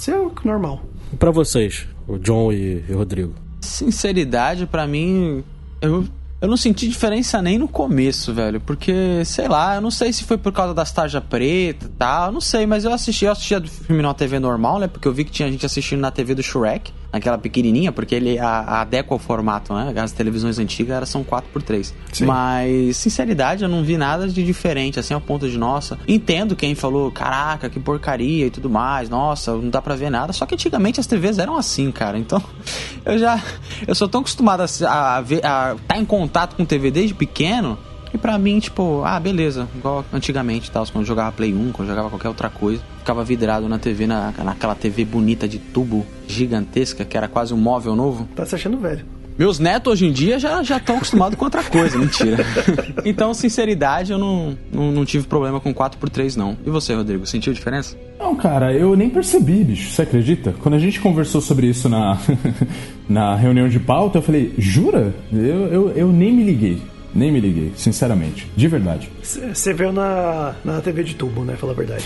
[0.00, 0.80] ser normal.
[1.18, 3.34] Para vocês, o John e, o Rodrigo?
[3.60, 5.44] Sinceridade, para mim,
[5.80, 6.04] eu
[6.40, 8.60] eu não senti diferença nem no começo, velho.
[8.60, 12.32] Porque, sei lá, eu não sei se foi por causa das tarja preta e tal.
[12.32, 14.88] Não sei, mas eu assisti, eu assistia do filme na TV normal, né?
[14.88, 18.38] Porque eu vi que tinha gente assistindo na TV do Shrek naquela pequenininha, porque ele
[18.38, 19.92] a, adequa o formato, né?
[19.96, 21.92] As televisões antigas eram são 4x3.
[22.12, 22.26] Sim.
[22.26, 26.74] Mas, sinceridade, eu não vi nada de diferente, assim, ao ponto de, nossa, entendo quem
[26.74, 30.32] falou, caraca, que porcaria e tudo mais, nossa, não dá pra ver nada.
[30.32, 32.18] Só que antigamente as TVs eram assim, cara.
[32.18, 32.42] Então,
[33.04, 33.42] eu já.
[33.86, 37.14] Eu sou tão acostumado a, a ver, a estar tá em contato com TV desde
[37.14, 37.78] pequeno
[38.12, 41.88] e pra mim, tipo, ah, beleza, igual antigamente, tal, quando eu jogava Play 1, quando
[41.88, 46.04] eu jogava qualquer outra coisa, ficava vidrado na TV, na, naquela TV bonita de tubo
[46.26, 48.28] gigantesca, que era quase um móvel novo.
[48.34, 49.04] Tá se achando velho.
[49.38, 52.44] Meus netos hoje em dia já já estão acostumados com outra coisa, mentira.
[53.06, 56.58] então, sinceridade, eu não, não, não tive problema com 4x3, não.
[56.66, 57.96] E você, Rodrigo, sentiu diferença?
[58.18, 60.54] Não, cara, eu nem percebi, bicho, você acredita?
[60.60, 62.18] Quando a gente conversou sobre isso na,
[63.08, 65.14] na reunião de pauta, eu falei, jura?
[65.32, 66.82] Eu, eu, eu nem me liguei.
[67.14, 68.46] Nem me liguei, sinceramente.
[68.56, 69.10] De verdade.
[69.22, 71.56] Você viu na, na TV de tubo, né?
[71.56, 72.04] Fala a verdade.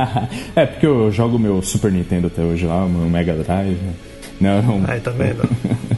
[0.56, 3.78] é, porque eu jogo meu Super Nintendo até hoje lá, meu Mega Drive.
[4.40, 4.84] Não.
[4.86, 5.48] Ai, tá vendo?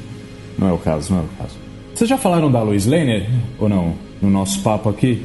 [0.58, 1.56] não é o caso, não é o caso.
[1.94, 3.28] Vocês já falaram da Lois Lane
[3.58, 3.94] ou não?
[4.20, 5.22] No nosso papo aqui?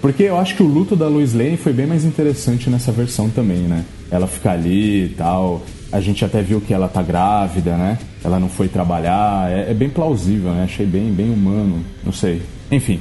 [0.00, 3.28] Porque eu acho que o luto da Lois Lane foi bem mais interessante nessa versão
[3.28, 3.84] também, né?
[4.10, 5.62] Ela ficar ali e tal.
[5.90, 7.98] A gente até viu que ela tá grávida, né?
[8.22, 9.50] Ela não foi trabalhar.
[9.50, 10.64] É, é bem plausível, né?
[10.64, 11.82] Achei bem, bem humano.
[12.04, 12.42] Não sei.
[12.70, 13.00] Enfim,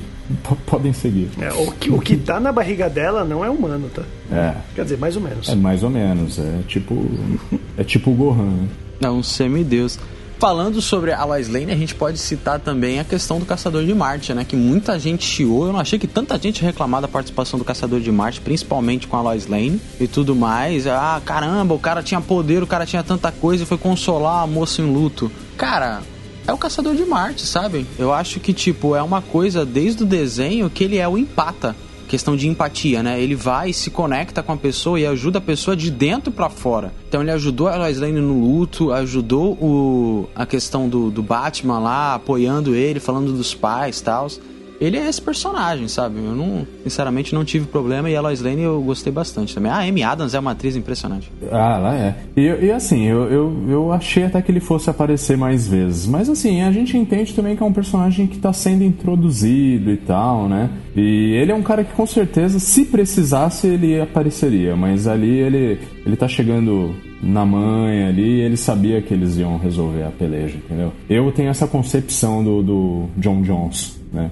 [0.65, 1.29] podem seguir.
[1.39, 4.03] É, o, que, o que tá na barriga dela não é humano, tá?
[4.31, 4.55] É.
[4.75, 5.49] Quer dizer, mais ou menos.
[5.49, 6.39] É mais ou menos.
[6.39, 7.05] É tipo.
[7.77, 8.67] é tipo o Gohan, né?
[9.01, 9.99] É um semideus.
[10.39, 13.93] Falando sobre a Lois Lane, a gente pode citar também a questão do Caçador de
[13.93, 14.45] Marte, né?
[14.45, 15.65] Que muita gente chiou.
[15.65, 19.17] Eu não achei que tanta gente reclamar da participação do Caçador de Marte, principalmente com
[19.17, 20.85] a Lois Lane e tudo mais.
[20.85, 24.47] Ah, caramba, o cara tinha poder, o cara tinha tanta coisa e foi consolar a
[24.47, 25.31] moça em luto.
[25.57, 26.03] Cara,
[26.47, 27.85] é o Caçador de Marte, sabe?
[27.99, 31.75] Eu acho que, tipo, é uma coisa desde o desenho que ele é o empata.
[32.07, 33.21] Questão de empatia, né?
[33.21, 36.93] Ele vai, se conecta com a pessoa e ajuda a pessoa de dentro para fora.
[37.09, 42.15] Então ele ajudou a Lois no luto, ajudou o, a questão do, do Batman lá,
[42.15, 44.27] apoiando ele, falando dos pais e tal.
[44.79, 46.17] Ele é esse personagem, sabe?
[46.17, 49.71] Eu não, sinceramente, não tive problema e a Lois Lane eu gostei bastante também.
[49.71, 51.31] A Amy Adams é uma atriz impressionante.
[51.51, 52.15] Ah, lá é.
[52.35, 56.05] E, e assim, eu, eu, eu achei até que ele fosse aparecer mais vezes.
[56.05, 59.97] Mas assim, a gente entende também que é um personagem que tá sendo introduzido e
[59.97, 60.69] tal, né?
[60.95, 64.75] E ele é um cara que com certeza, se precisasse, ele apareceria.
[64.75, 70.03] Mas ali ele, ele tá chegando na manha ali, ele sabia que eles iam resolver
[70.03, 70.93] a peleja, entendeu?
[71.09, 74.29] Eu tenho essa concepção do, do John Jones, né?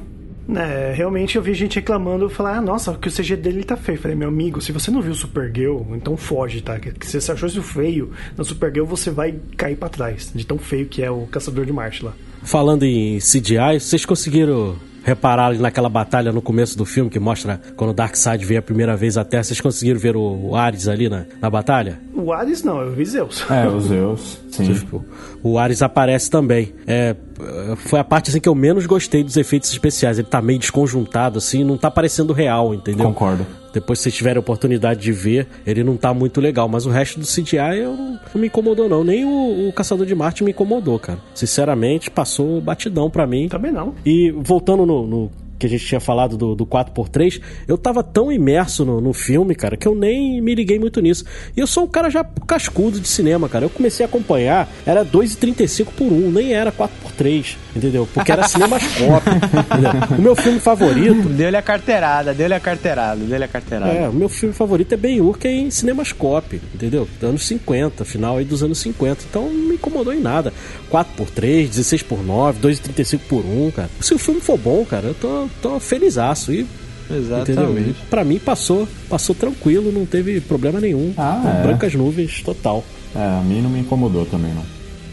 [0.54, 3.98] É, realmente eu vi gente reclamando, falar, ah, nossa, que o CG dele tá feio.
[3.98, 6.80] Eu falei, meu amigo, se você não viu o Supergirl, então foge, tá?
[6.80, 10.58] Que se você achou isso feio no Supergirl, você vai cair para trás, de tão
[10.58, 12.14] feio que é o Caçador de Marte lá.
[12.44, 14.76] Falando em CGI, vocês conseguiram
[15.06, 18.64] reparar ali naquela batalha no começo do filme que mostra quando o Darkseid veio a
[18.64, 19.44] primeira vez à Terra.
[19.44, 22.00] Vocês conseguiram ver o, o Ares ali na, na batalha?
[22.14, 23.46] O Ares não, eu vi Zeus.
[23.50, 24.74] É, o Zeus, sim.
[24.74, 25.06] Tipo,
[25.44, 26.74] o Ares aparece também.
[26.88, 27.16] É,
[27.76, 30.18] foi a parte assim que eu menos gostei dos efeitos especiais.
[30.18, 33.06] Ele tá meio desconjuntado, assim, não tá parecendo real, entendeu?
[33.06, 33.46] Concordo.
[33.74, 36.70] Depois, se vocês tiverem a oportunidade de ver, ele não tá muito legal.
[36.70, 39.04] Mas o resto do CGI eu não, não me incomodou, não.
[39.04, 41.20] Nem o, o, Caçador de Marte me incomodou, cara.
[41.34, 43.50] Sinceramente, passou batidão para mim.
[43.50, 43.94] Também não.
[44.06, 48.32] E voltando no, no que a gente tinha falado do, do 4x3, eu tava tão
[48.32, 51.26] imerso no, no, filme, cara, que eu nem me liguei muito nisso.
[51.56, 53.66] E eu sou um cara já cascudo de cinema, cara.
[53.66, 58.08] Eu comecei a acompanhar, era 2,35 por 1, nem era 4x3, entendeu?
[58.14, 59.34] Porque era cinemascópio.
[60.18, 61.30] o meu filme favorito.
[61.30, 63.92] Deu-lhe a carteirada, deu-lhe a carteirada, deu-lhe a carteirada.
[63.92, 67.08] É, o meu filme favorito é Ben-Hur, que é em cinemascope, entendeu?
[67.22, 69.24] Anos 50, final aí dos anos 50.
[69.30, 70.54] Então não me incomodou em nada.
[70.92, 73.90] 4x3, 16x9, 2,35 por 1, cara.
[74.00, 76.52] Se o filme for bom, cara, eu tô, tô felizaço.
[76.52, 76.66] E
[77.10, 77.90] Exatamente.
[77.90, 81.14] E pra mim passou, passou tranquilo, não teve problema nenhum.
[81.18, 81.64] Ah, é.
[81.64, 82.84] Brancas nuvens, total.
[83.16, 84.66] É, a mim não me incomodou também, não.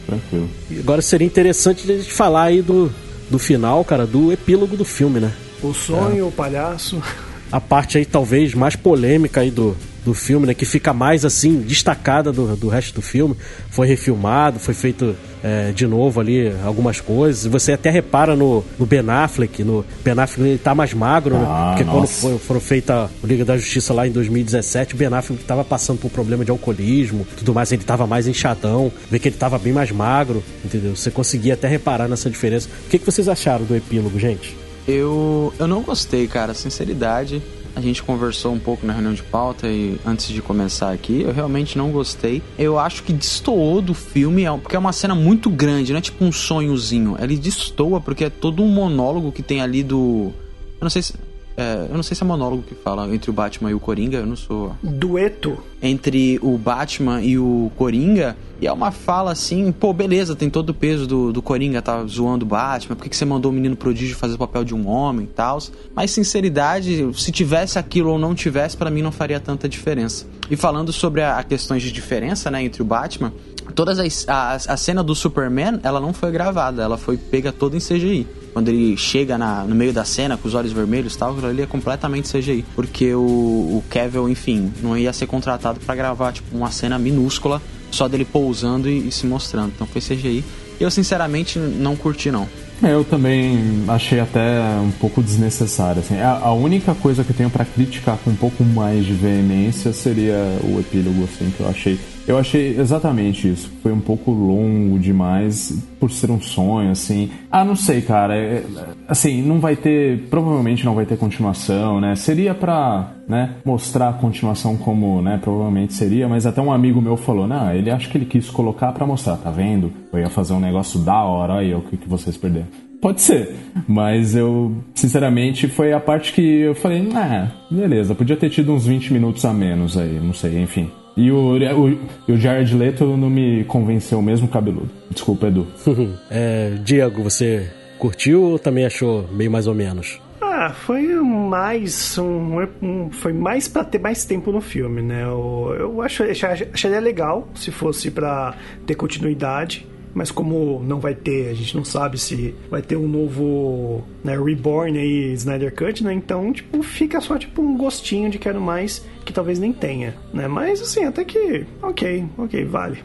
[0.06, 0.48] Tranquilo.
[0.70, 2.90] E agora seria interessante a gente falar aí do,
[3.30, 5.32] do final, cara, do epílogo do filme, né?
[5.62, 6.28] O sonho, é.
[6.28, 7.00] o palhaço.
[7.52, 10.54] A parte aí talvez mais polêmica aí do, do filme, né?
[10.54, 13.36] Que fica mais assim, destacada do, do resto do filme.
[13.70, 17.46] Foi refilmado, foi feito é, de novo ali algumas coisas.
[17.46, 21.46] Você até repara no, no Ben Affleck, no Ben Affleck ele tá mais magro, né?
[21.46, 21.98] ah, Porque nossa.
[21.98, 25.64] quando foi, foram feita o Liga da Justiça lá em 2017, o Ben Affleck tava
[25.64, 29.58] passando por problema de alcoolismo, tudo mais, ele tava mais inchadão, vê que ele tava
[29.58, 30.96] bem mais magro, entendeu?
[30.96, 32.68] Você conseguia até reparar nessa diferença.
[32.86, 34.61] O que, que vocês acharam do epílogo, gente?
[34.86, 37.42] Eu, eu não gostei, cara, sinceridade.
[37.74, 41.32] A gente conversou um pouco na reunião de pauta e antes de começar aqui, eu
[41.32, 42.42] realmente não gostei.
[42.58, 46.02] Eu acho que destoou do filme, é porque é uma cena muito grande, não é
[46.02, 47.16] tipo um sonhozinho.
[47.18, 50.32] Ele destoa porque é todo um monólogo que tem ali do.
[50.80, 51.14] Eu não sei se.
[51.56, 54.18] É, eu não sei se é monólogo que fala entre o Batman e o Coringa,
[54.18, 54.76] eu não sou.
[54.82, 55.58] Dueto.
[55.82, 58.36] Entre o Batman e o Coringa.
[58.62, 62.04] E é uma fala assim, pô, beleza, tem todo o peso do, do Coringa, tá
[62.04, 64.72] zoando o Batman, por que, que você mandou o menino prodígio fazer o papel de
[64.72, 65.58] um homem e tal?
[65.96, 70.28] Mas sinceridade, se tivesse aquilo ou não tivesse, para mim não faria tanta diferença.
[70.48, 73.32] E falando sobre a, a questões de diferença, né, entre o Batman,
[73.74, 77.76] todas as, a, a cena do Superman, ela não foi gravada, ela foi pega toda
[77.76, 81.18] em CGI quando ele chega na, no meio da cena com os olhos vermelhos e
[81.18, 82.64] tal, ali é completamente CGI.
[82.76, 87.60] Porque o, o Kevin, enfim, não ia ser contratado para gravar tipo, uma cena minúscula
[87.92, 89.72] só dele pousando e, e, se mostrando.
[89.74, 90.44] Então foi CGI.
[90.80, 92.48] Eu sinceramente não curti não.
[92.82, 96.00] É, eu também achei até um pouco desnecessário.
[96.00, 96.18] Assim.
[96.18, 99.92] A, a única coisa que eu tenho para criticar com um pouco mais de veemência
[99.92, 103.70] seria o epílogo, assim, que eu achei eu achei exatamente isso.
[103.82, 107.30] Foi um pouco longo demais por ser um sonho, assim.
[107.50, 108.36] Ah, não sei, cara.
[108.36, 108.64] É,
[109.08, 110.28] assim, não vai ter.
[110.30, 112.14] Provavelmente não vai ter continuação, né?
[112.14, 115.38] Seria pra né, mostrar a continuação como, né?
[115.42, 118.92] Provavelmente seria, mas até um amigo meu falou: não, ele acha que ele quis colocar
[118.92, 119.92] pra mostrar, tá vendo?
[120.12, 122.68] Eu ia fazer um negócio da hora, aí o que, que vocês perderam.
[123.00, 123.56] Pode ser,
[123.88, 128.86] mas eu, sinceramente, foi a parte que eu falei, ah, beleza, podia ter tido uns
[128.86, 130.88] 20 minutos a menos aí, não sei, enfim.
[131.16, 134.90] E o, o, o Jared Leto não me convenceu mesmo cabeludo.
[135.10, 135.66] Desculpa, Edu.
[136.30, 140.20] é, Diego, você curtiu ou também achou meio mais ou menos?
[140.40, 145.24] Ah, foi mais um, um foi mais para ter mais tempo no filme, né?
[145.24, 148.54] Eu, eu acho, acharia legal se fosse para
[148.86, 153.08] ter continuidade mas como não vai ter, a gente não sabe se vai ter um
[153.08, 156.12] novo né, Reborn aí, Snyder Cut, né?
[156.12, 160.48] Então, tipo, fica só tipo um gostinho de quero mais que talvez nem tenha, né?
[160.48, 162.98] Mas assim, até que, ok, ok, vale.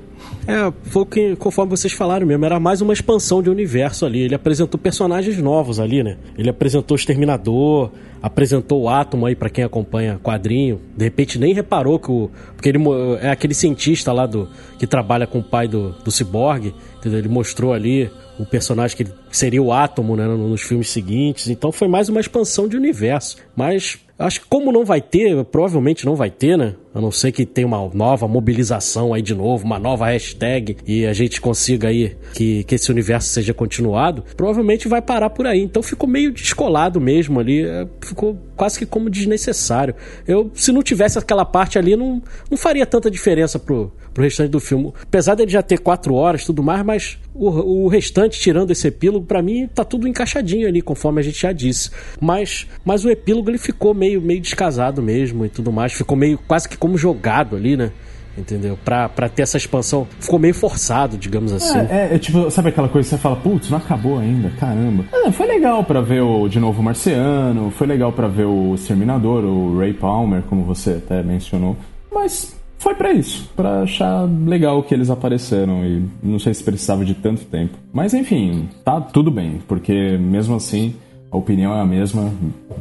[0.47, 4.21] É, foi que, conforme vocês falaram mesmo, era mais uma expansão de universo ali.
[4.21, 6.17] Ele apresentou personagens novos ali, né?
[6.37, 7.91] Ele apresentou o Exterminador,
[8.21, 10.79] apresentou o Átomo aí para quem acompanha quadrinho.
[10.95, 12.29] De repente nem reparou que o.
[12.55, 12.79] Porque ele
[13.21, 14.49] é aquele cientista lá do
[14.79, 16.73] que trabalha com o pai do, do entendeu?
[17.13, 21.47] Ele mostrou ali o personagem que ele seria o átomo, né, nos filmes seguintes.
[21.47, 23.37] Então foi mais uma expansão de universo.
[23.55, 26.75] Mas acho que como não vai ter, provavelmente não vai ter, né?
[26.93, 31.05] A não ser que tenha uma nova mobilização aí de novo, uma nova hashtag e
[31.05, 35.61] a gente consiga aí que, que esse universo seja continuado, provavelmente vai parar por aí.
[35.61, 39.93] Então ficou meio descolado mesmo ali, é, ficou quase que como desnecessário.
[40.27, 44.49] Eu, se não tivesse aquela parte ali, não, não faria tanta diferença pro, pro restante
[44.49, 44.91] do filme.
[45.03, 49.26] Apesar dele já ter quatro horas tudo mais, mas o, o restante, tirando esse epílogo,
[49.27, 51.91] para mim tá tudo encaixadinho ali, conforme a gente já disse.
[52.19, 55.93] Mas, mas o epílogo ele ficou meio, meio descasado mesmo e tudo mais.
[55.93, 57.91] Ficou meio quase que como jogado ali, né?
[58.37, 58.77] entendeu?
[58.85, 60.07] Pra, pra ter essa expansão.
[60.19, 61.77] Ficou meio forçado, digamos assim.
[61.79, 65.05] É, é, é tipo, sabe aquela coisa que você fala, putz, não acabou ainda, caramba.
[65.11, 68.75] É, foi legal para ver o de novo o Marciano, foi legal para ver o
[68.75, 71.75] Exterminador, o Ray Palmer, como você até mencionou.
[72.11, 77.03] Mas foi para isso, para achar legal que eles apareceram e não sei se precisava
[77.03, 77.77] de tanto tempo.
[77.91, 80.95] Mas enfim, tá tudo bem, porque mesmo assim
[81.31, 82.31] a opinião é a mesma,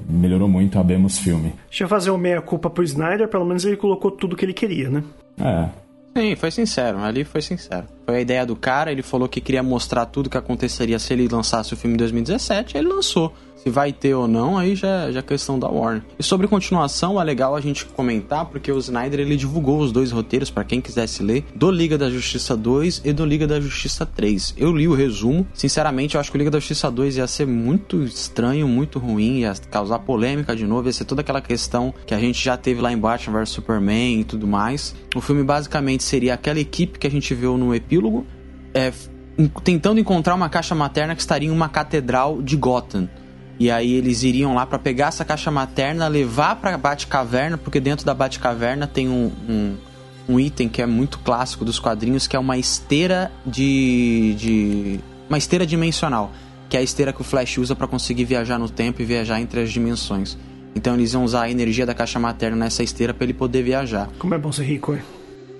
[0.09, 1.53] melhorou muito, abemos filme.
[1.69, 4.89] Deixa eu fazer o meia-culpa pro Snyder, pelo menos ele colocou tudo que ele queria,
[4.89, 5.03] né?
[5.41, 5.69] É.
[6.17, 7.87] Sim, foi sincero, ali foi sincero.
[8.07, 11.29] Foi a ideia do cara, ele falou que queria mostrar tudo que aconteceria se ele
[11.29, 13.33] lançasse o filme em 2017, ele lançou.
[13.67, 16.05] Se vai ter ou não, aí já, já é questão da Warner.
[16.17, 20.13] E sobre continuação, é legal a gente comentar, porque o Snyder ele divulgou os dois
[20.13, 24.07] roteiros para quem quisesse ler, do Liga da Justiça 2 e do Liga da Justiça
[24.07, 24.55] 3.
[24.57, 27.45] Eu li o resumo, sinceramente, eu acho que o Liga da Justiça 2 ia ser
[27.45, 32.15] muito estranho, muito ruim, ia causar polêmica de novo, ia ser toda aquela questão que
[32.15, 34.95] a gente já teve lá em Batman vs Superman e tudo mais.
[35.13, 38.25] O filme basicamente seria aquela equipe que a gente viu no epílogo,
[38.73, 38.93] é,
[39.65, 43.09] tentando encontrar uma caixa materna que estaria em uma catedral de Gotham.
[43.59, 48.05] E aí eles iriam lá para pegar essa caixa materna, levar pra Batcaverna, porque dentro
[48.05, 49.77] da Batcaverna tem um, um,
[50.29, 54.35] um, item que é muito clássico dos quadrinhos, que é uma esteira de.
[54.39, 56.31] de uma esteira dimensional.
[56.69, 59.41] Que é a esteira que o Flash usa para conseguir viajar no tempo e viajar
[59.41, 60.37] entre as dimensões.
[60.75, 64.11] Então eles iam usar a energia da caixa materna nessa esteira para ele poder viajar.
[64.19, 65.01] Como é bom ser rico, hein?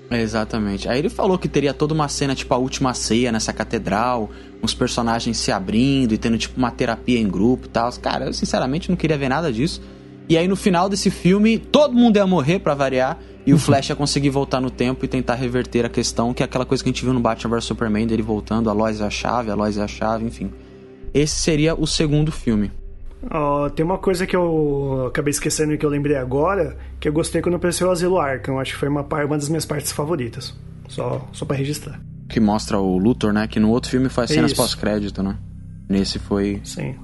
[0.09, 0.87] Exatamente.
[0.87, 4.29] Aí ele falou que teria toda uma cena, tipo a última ceia nessa catedral,
[4.63, 7.91] uns personagens se abrindo e tendo tipo uma terapia em grupo e tal.
[7.93, 9.81] Cara, eu sinceramente não queria ver nada disso.
[10.29, 13.19] E aí no final desse filme, todo mundo ia morrer para variar.
[13.45, 16.45] E o Flash ia conseguir voltar no tempo e tentar reverter a questão, que é
[16.45, 19.05] aquela coisa que a gente viu no Batman vs Superman, dele voltando, a Lois é
[19.05, 20.51] a chave, a Lois é a chave, enfim.
[21.13, 22.71] Esse seria o segundo filme.
[23.23, 27.13] Oh, tem uma coisa que eu acabei esquecendo e que eu lembrei agora, que eu
[27.13, 28.59] gostei quando apareceu o Asilo Arkham.
[28.59, 30.55] Acho que foi uma, uma das minhas partes favoritas.
[30.87, 31.99] Só, só para registrar.
[32.29, 33.47] Que mostra o Luthor, né?
[33.47, 35.37] Que no outro filme as cenas pós-crédito, né?
[35.89, 36.61] Nesse foi.
[36.63, 36.95] Sim.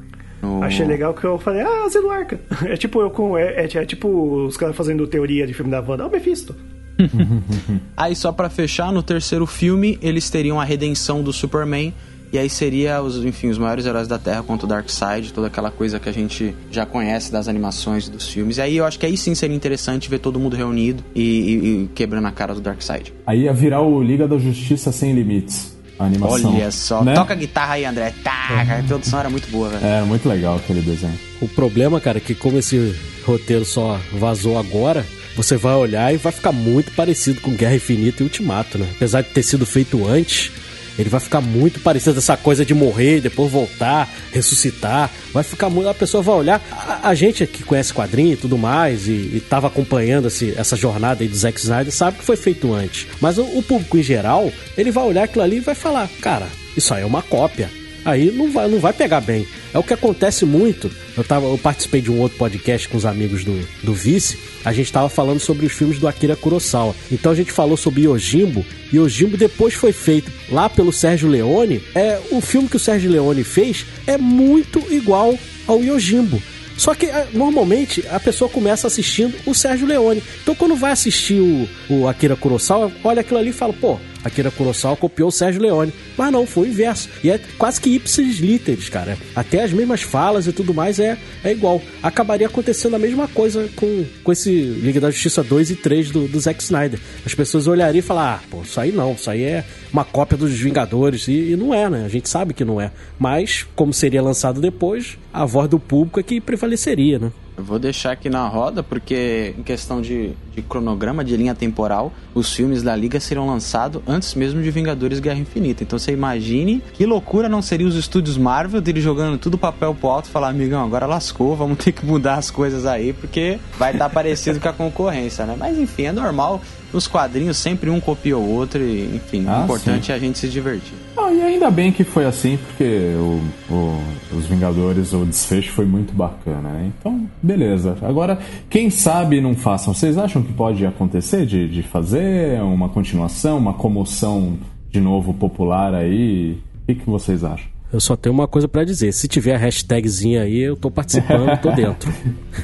[0.41, 0.61] No...
[0.61, 2.39] Achei legal que eu falei, ah, Asilo Arkham.
[2.67, 3.37] É tipo eu com.
[3.37, 6.03] É, é, é tipo os caras fazendo teoria de filme da Wanda.
[6.03, 6.55] Ah, o Mephisto.
[7.97, 11.93] Aí só para fechar, no terceiro filme, eles teriam a redenção do Superman
[12.33, 15.69] e aí seria, os, enfim, os maiores heróis da Terra contra o Darkseid, toda aquela
[15.69, 18.57] coisa que a gente já conhece das animações dos filmes.
[18.57, 21.83] E aí eu acho que aí sim seria interessante ver todo mundo reunido e, e,
[21.83, 23.13] e quebrando a cara do Darkseid.
[23.27, 25.77] Aí ia virar o Liga da Justiça Sem Limites.
[25.99, 26.55] A animação.
[26.55, 27.13] Olha só, né?
[27.13, 28.11] toca a guitarra aí, André.
[28.23, 29.85] Tá, a introdução era muito boa, velho.
[29.85, 31.13] É, muito legal aquele desenho.
[31.39, 35.05] O problema, cara, é que como esse roteiro só vazou agora,
[35.35, 38.87] você vai olhar e vai ficar muito parecido com Guerra Infinita e Ultimato, né?
[38.95, 40.51] Apesar de ter sido feito antes,
[40.97, 45.09] ele vai ficar muito parecido essa coisa de morrer, depois voltar, ressuscitar.
[45.31, 45.89] Vai ficar muito.
[45.89, 46.61] A pessoa vai olhar.
[46.71, 51.23] A, a gente que conhece quadrinho e tudo mais, e, estava acompanhando esse, essa jornada
[51.23, 53.07] aí do Zack Snyder, sabe que foi feito antes.
[53.19, 56.47] Mas o, o público em geral, ele vai olhar aquilo ali e vai falar: cara,
[56.77, 57.69] isso aí é uma cópia
[58.05, 59.47] aí não vai, não vai pegar bem.
[59.73, 60.91] É o que acontece muito.
[61.17, 64.37] Eu, tava, eu participei de um outro podcast com os amigos do, do Vice.
[64.65, 66.95] A gente estava falando sobre os filmes do Akira Kurosawa.
[67.11, 68.65] Então a gente falou sobre Yojimbo.
[68.93, 71.81] Yojimbo depois foi feito lá pelo Sérgio Leone.
[71.93, 75.37] É, o filme que o Sérgio Leone fez é muito igual
[75.67, 76.41] ao Yojimbo.
[76.77, 80.23] Só que é, normalmente a pessoa começa assistindo o Sérgio Leone.
[80.41, 84.51] Então quando vai assistir o, o Akira Kurosawa, olha aquilo ali e fala, pô, Akira
[84.51, 85.93] Kurosawa copiou o Sérgio Leone.
[86.17, 87.09] Mas não, foi o inverso.
[87.23, 89.17] E é quase que ipsis literis, cara.
[89.35, 91.81] Até as mesmas falas e tudo mais é, é igual.
[92.01, 96.27] Acabaria acontecendo a mesma coisa com, com esse Liga da Justiça 2 e 3 do,
[96.27, 96.99] do Zack Snyder.
[97.25, 100.37] As pessoas olhariam e falar, ah, pô, isso aí não, isso aí é uma cópia
[100.37, 101.27] dos Vingadores.
[101.27, 102.03] E, e não é, né?
[102.05, 102.91] A gente sabe que não é.
[103.19, 107.31] Mas, como seria lançado depois, a voz do público é que prevaleceria, né?
[107.55, 112.11] Eu vou deixar aqui na roda, porque em questão de, de cronograma, de linha temporal,
[112.33, 115.83] os filmes da Liga serão lançados antes mesmo de Vingadores Guerra Infinita.
[115.83, 120.09] Então você imagine que loucura não seria os estúdios Marvel dele jogando tudo papel pro
[120.09, 123.91] alto e falar, amigão, agora lascou, vamos ter que mudar as coisas aí, porque vai
[123.91, 125.55] estar tá parecido com a concorrência, né?
[125.57, 126.59] Mas enfim, é normal.
[126.93, 130.11] Os quadrinhos sempre um copia o outro e, enfim, ah, o importante sim.
[130.11, 130.93] é a gente se divertir.
[131.17, 133.41] Ah, e ainda bem que foi assim, porque o,
[133.73, 136.91] o, os Vingadores, o desfecho foi muito bacana, né?
[136.99, 137.97] Então, beleza.
[138.03, 138.37] Agora,
[138.69, 139.93] quem sabe não façam.
[139.93, 144.57] Vocês acham que pode acontecer de, de fazer uma continuação, uma comoção
[144.89, 146.59] de novo popular aí?
[146.83, 147.72] O que, que vocês acham?
[147.93, 149.11] Eu só tenho uma coisa para dizer.
[149.13, 152.11] Se tiver a hashtagzinha aí, eu tô participando, tô dentro.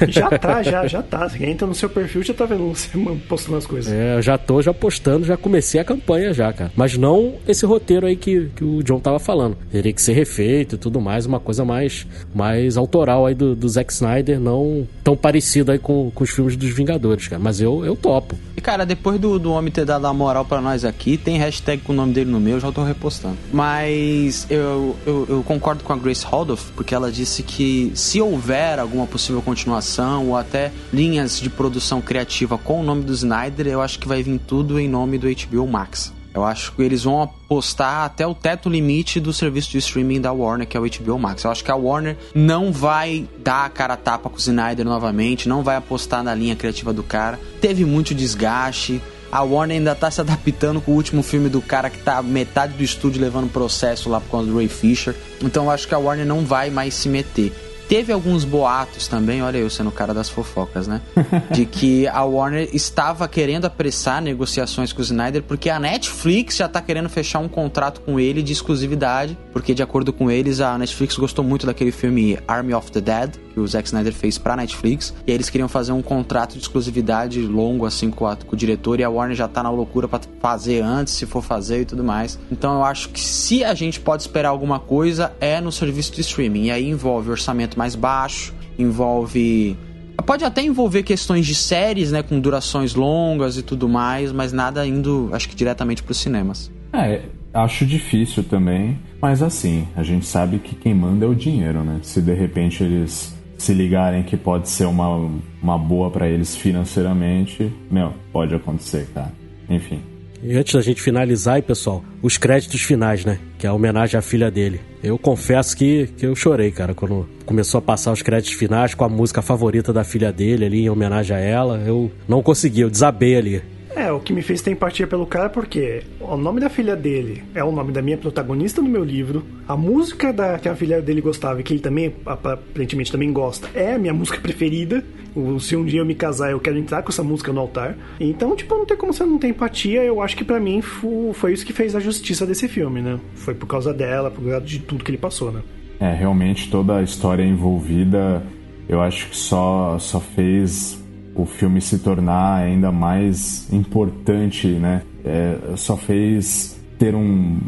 [0.08, 1.28] já tá, já, já tá.
[1.28, 2.88] Você entra no seu perfil, já tá vendo você
[3.28, 3.92] postando as coisas.
[3.92, 6.72] É, eu já tô já postando, já comecei a campanha já, cara.
[6.74, 9.56] Mas não esse roteiro aí que, que o John tava falando.
[9.70, 13.68] Teria que ser refeito e tudo mais, uma coisa mais, mais autoral aí do, do
[13.68, 17.40] Zack Snyder, não tão parecido aí com, com os filmes dos Vingadores, cara.
[17.40, 18.36] Mas eu, eu topo.
[18.56, 21.82] E, cara, depois do, do homem ter dado a moral para nós aqui, tem hashtag
[21.82, 23.36] com o nome dele no meu, já tô repostando.
[23.52, 28.78] Mas eu, eu eu, concordo com a Grace Haldoff, porque ela disse que se houver
[28.78, 33.80] alguma possível continuação ou até linhas de produção criativa com o nome do Snyder, eu
[33.80, 36.12] acho que vai vir tudo em nome do HBO Max.
[36.32, 40.32] Eu acho que eles vão apostar até o teto limite do serviço de streaming da
[40.32, 41.42] Warner, que é o HBO Max.
[41.42, 44.84] Eu acho que a Warner não vai dar a cara a tapa com o Snyder
[44.84, 47.38] novamente, não vai apostar na linha criativa do cara.
[47.60, 51.88] Teve muito desgaste a Warner ainda tá se adaptando com o último filme do cara
[51.88, 55.14] que tá metade do estúdio levando processo lá por causa do Ray Fisher.
[55.42, 57.52] Então eu acho que a Warner não vai mais se meter.
[57.90, 61.00] Teve alguns boatos também, olha eu sendo o cara das fofocas, né?
[61.50, 66.66] De que a Warner estava querendo apressar negociações com o Snyder porque a Netflix já
[66.66, 70.78] está querendo fechar um contrato com ele de exclusividade, porque de acordo com eles, a
[70.78, 74.56] Netflix gostou muito daquele filme Army of the Dead, que o Zack Snyder fez pra
[74.56, 78.54] Netflix, e aí eles queriam fazer um contrato de exclusividade longo assim com, a, com
[78.54, 81.82] o diretor e a Warner já tá na loucura para fazer antes, se for fazer
[81.82, 82.38] e tudo mais.
[82.50, 86.20] Então eu acho que se a gente pode esperar alguma coisa é no serviço de
[86.20, 89.76] streaming, e aí envolve orçamento mais baixo, envolve
[90.24, 94.86] Pode até envolver questões de séries, né, com durações longas e tudo mais, mas nada
[94.86, 96.70] indo, acho que diretamente para os cinemas.
[96.92, 97.22] É,
[97.54, 102.00] acho difícil também, mas assim, a gente sabe que quem manda é o dinheiro, né?
[102.02, 105.30] Se de repente eles se ligarem que pode ser uma,
[105.62, 109.32] uma boa para eles financeiramente, meu, pode acontecer, cara.
[109.68, 110.00] Enfim.
[110.42, 113.38] E antes da gente finalizar, aí, pessoal, os créditos finais, né?
[113.58, 114.80] Que é a homenagem à filha dele.
[115.02, 119.04] Eu confesso que, que eu chorei, cara, quando começou a passar os créditos finais com
[119.04, 121.76] a música favorita da filha dele ali, em homenagem a ela.
[121.86, 123.62] Eu não consegui, eu desabei ali.
[123.94, 127.42] É, o que me fez ter empatia pelo cara porque o nome da filha dele
[127.54, 129.44] é o nome da minha protagonista no meu livro.
[129.66, 133.68] A música da, que a filha dele gostava e que ele também, aparentemente, também gosta,
[133.74, 135.04] é a minha música preferida.
[135.34, 137.96] O, se um dia eu me casar, eu quero entrar com essa música no altar.
[138.18, 140.02] Então, tipo, não tem como você não ter empatia.
[140.02, 143.18] Eu acho que para mim foi, isso que fez a justiça desse filme, né?
[143.34, 145.62] Foi por causa dela, por causa de tudo que ele passou, né?
[146.00, 148.42] É, realmente toda a história envolvida,
[148.88, 150.99] eu acho que só, só fez
[151.34, 155.02] o filme se tornar ainda mais importante, né?
[155.24, 157.58] É, só fez ter um.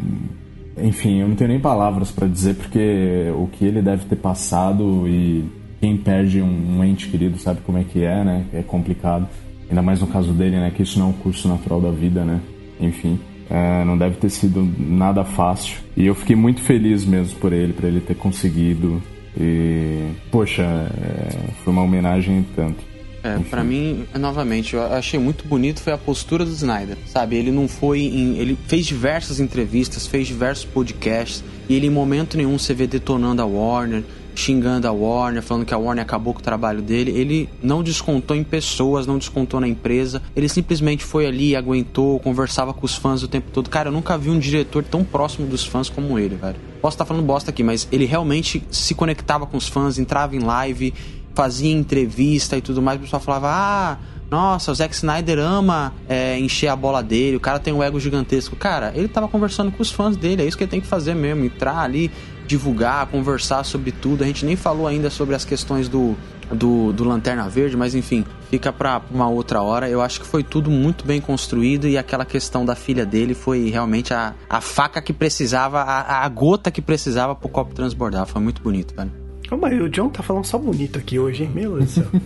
[0.77, 5.07] Enfim, eu não tenho nem palavras para dizer porque o que ele deve ter passado
[5.07, 5.45] e
[5.79, 8.45] quem perde um, um, ente querido sabe como é que é, né?
[8.53, 9.27] É complicado.
[9.69, 10.71] Ainda mais no caso dele, né?
[10.75, 12.39] Que isso não é um curso natural da vida, né?
[12.79, 15.77] Enfim, é, não deve ter sido nada fácil.
[15.95, 19.01] E eu fiquei muito feliz mesmo por ele, por ele ter conseguido.
[19.39, 22.92] E, poxa, é, foi uma homenagem tanto.
[23.23, 27.37] É, para mim, novamente, eu achei muito bonito foi a postura do Snyder, sabe?
[27.37, 32.35] Ele não foi em, ele fez diversas entrevistas, fez diversos podcasts e ele em momento
[32.35, 34.03] nenhum você vê detonando a Warner,
[34.35, 37.11] xingando a Warner, falando que a Warner acabou com o trabalho dele.
[37.11, 40.21] Ele não descontou em pessoas, não descontou na empresa.
[40.35, 43.69] Ele simplesmente foi ali, aguentou, conversava com os fãs o tempo todo.
[43.69, 46.57] Cara, eu nunca vi um diretor tão próximo dos fãs como ele, velho.
[46.81, 50.39] Posso estar falando bosta aqui, mas ele realmente se conectava com os fãs, entrava em
[50.39, 50.93] live,
[51.33, 53.97] fazia entrevista e tudo mais, o pessoal falava: ah,
[54.33, 57.99] nossa, o Zack Snyder ama é, encher a bola dele, o cara tem um ego
[57.99, 58.55] gigantesco.
[58.55, 61.13] Cara, ele tava conversando com os fãs dele, é isso que ele tem que fazer
[61.13, 62.09] mesmo, entrar ali,
[62.47, 64.23] divulgar, conversar sobre tudo.
[64.23, 66.15] A gente nem falou ainda sobre as questões do,
[66.51, 69.87] do, do Lanterna Verde, mas enfim, fica pra uma outra hora.
[69.87, 73.69] Eu acho que foi tudo muito bem construído e aquela questão da filha dele foi
[73.69, 78.25] realmente a, a faca que precisava, a, a gota que precisava pro copo transbordar.
[78.25, 79.22] Foi muito bonito, velho.
[79.53, 81.51] Calma aí, o John tá falando só bonito aqui hoje, hein?
[81.53, 82.07] Meu Deus do céu.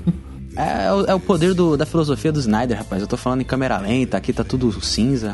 [0.59, 2.99] É, é, o, é o poder do, da filosofia do Snyder, rapaz.
[2.99, 5.31] Eu tô falando em câmera lenta, aqui tá tudo cinza.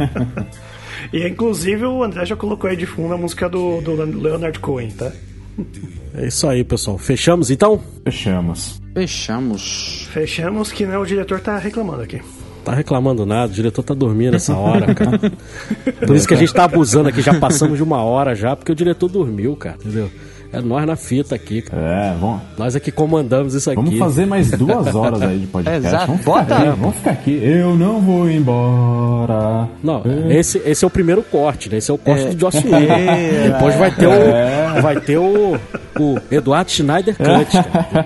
[1.10, 4.90] e inclusive o André já colocou aí de fundo a música do, do Leonard Cohen,
[4.90, 5.10] tá?
[6.12, 6.98] É isso aí, pessoal.
[6.98, 7.80] Fechamos então?
[8.04, 8.82] Fechamos.
[8.92, 10.06] Fechamos.
[10.12, 12.20] Fechamos que né, o diretor tá reclamando aqui.
[12.66, 15.18] Tá reclamando nada, o diretor tá dormindo essa hora, cara.
[16.06, 18.72] Por isso que a gente tá abusando aqui, já passamos de uma hora já, porque
[18.72, 20.10] o diretor dormiu, cara, entendeu?
[20.52, 21.82] É nós na fita aqui, cara.
[21.82, 23.76] É, vamos, Nós é que comandamos isso aqui.
[23.82, 25.86] vamos fazer mais duas horas aí de podcast.
[25.86, 26.06] Exato.
[26.06, 26.54] Vamos ficar, Bota.
[26.56, 27.40] aqui, vamos ficar aqui.
[27.42, 29.68] Eu não vou embora.
[29.82, 30.36] Não, É.
[30.36, 31.78] esse, esse é o primeiro corte, né?
[31.78, 32.28] Esse é o corte É.
[32.30, 32.76] do Joss Whedon.
[32.76, 33.50] É.
[33.50, 34.78] Depois vai ter É.
[34.78, 34.82] o.
[34.82, 35.58] Vai ter o.
[36.00, 37.52] O Eduardo Schneider Cut,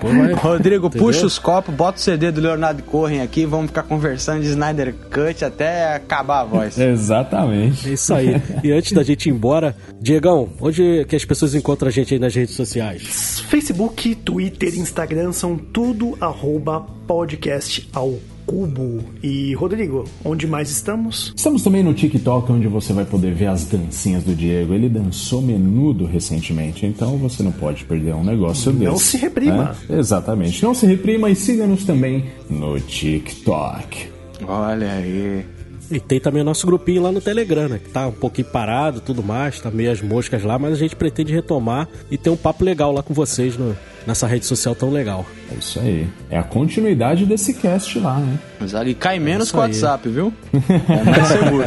[0.01, 1.07] vai- Rodrigo, Entendeu?
[1.07, 4.93] puxa os copos, bota o CD do Leonardo Corren aqui, vamos ficar conversando de Snyder
[5.11, 6.77] Cut até acabar a voz.
[6.81, 7.91] É Exatamente.
[7.93, 8.41] isso aí.
[8.63, 12.19] E antes da gente ir embora, Diegão, onde que as pessoas encontram a gente aí
[12.19, 13.39] nas redes sociais?
[13.49, 19.03] Facebook, Twitter, Instagram são tudo arroba podcast ao cubo.
[19.23, 21.33] E Rodrigo, onde mais estamos?
[21.35, 24.73] Estamos também no TikTok, onde você vai poder ver as dancinhas do Diego.
[24.73, 29.05] Ele dançou menudo recentemente, então você não pode perder um negócio Não desse.
[29.05, 29.75] se reprima.
[29.89, 29.97] né?
[29.99, 30.63] Exatamente.
[30.63, 34.07] Não se reprima e siga-nos também no TikTok.
[34.47, 35.45] Olha aí.
[35.91, 37.77] E tem também o nosso grupinho lá no Telegram, né?
[37.83, 40.75] Que tá um pouquinho parado e tudo mais, tá meio as moscas lá, mas a
[40.77, 43.75] gente pretende retomar e ter um papo legal lá com vocês no-
[44.07, 45.25] nessa rede social tão legal.
[45.51, 46.07] É isso aí.
[46.29, 48.39] É a continuidade desse cast lá, né?
[48.61, 48.87] Exato.
[48.87, 49.61] E cai menos isso com o.
[49.63, 50.33] WhatsApp, viu?
[50.89, 51.63] É mais seguro.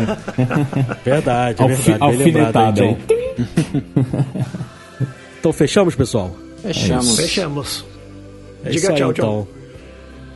[1.05, 2.03] Verdade, é Alfi- verdade.
[2.03, 2.97] Alfinetada aí.
[5.41, 6.35] Então fechamos, pessoal?
[6.63, 7.17] Fechamos.
[7.17, 7.85] Fechamos.
[8.65, 9.49] É Diga isso aí, tchau, tchau.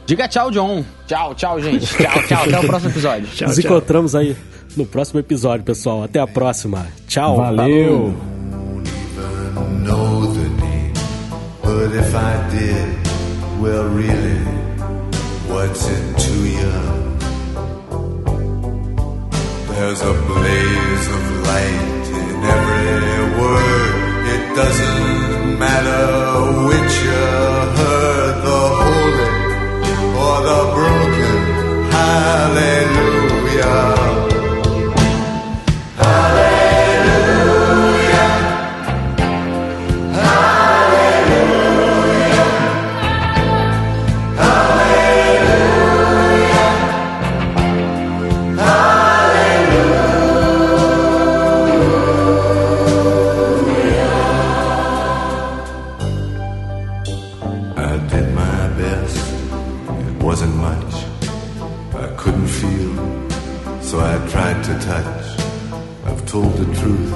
[0.09, 0.83] Diga tchau, John.
[1.07, 1.85] Tchau, tchau, gente.
[1.95, 2.43] Tchau, tchau.
[2.45, 3.29] Até o próximo episódio.
[3.29, 3.71] Tchau, Nos tchau.
[3.71, 4.35] encontramos aí
[4.75, 6.03] no próximo episódio, pessoal.
[6.03, 6.87] Até a próxima.
[7.07, 7.37] Tchau.
[7.37, 8.15] Valeu!
[9.85, 10.93] know the name,
[11.63, 12.89] but if I did,
[13.61, 14.39] well, really,
[15.49, 16.73] what's it to you?
[19.75, 23.95] There's a blaze of light in every word.
[24.35, 26.05] It doesn't matter
[26.69, 26.95] which
[30.49, 33.08] a broken hallelujah.
[63.89, 65.25] So I tried to touch.
[66.05, 67.13] I've told the truth.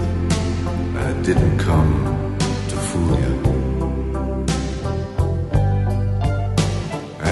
[1.07, 1.93] I didn't come
[2.71, 3.37] to fool you.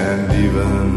[0.05, 0.90] And even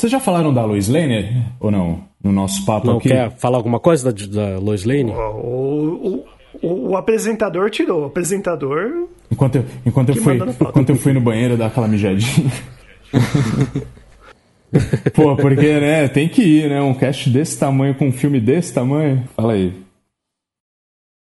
[0.00, 2.04] Vocês já falaram da Lois Lane ou não?
[2.24, 3.10] No nosso papo Não aqui?
[3.10, 5.12] quer falar alguma coisa da, da Lois Lane?
[5.12, 6.24] O,
[6.62, 8.04] o, o, apresentador tirou.
[8.04, 9.08] O apresentador.
[9.30, 12.50] Enquanto eu, enquanto, eu fui, enquanto eu fui no banheiro dar aquela mijadinha.
[15.12, 16.80] Pô, porque, né, tem que ir, né?
[16.80, 19.24] Um cast desse tamanho com um filme desse tamanho.
[19.36, 19.74] Fala aí.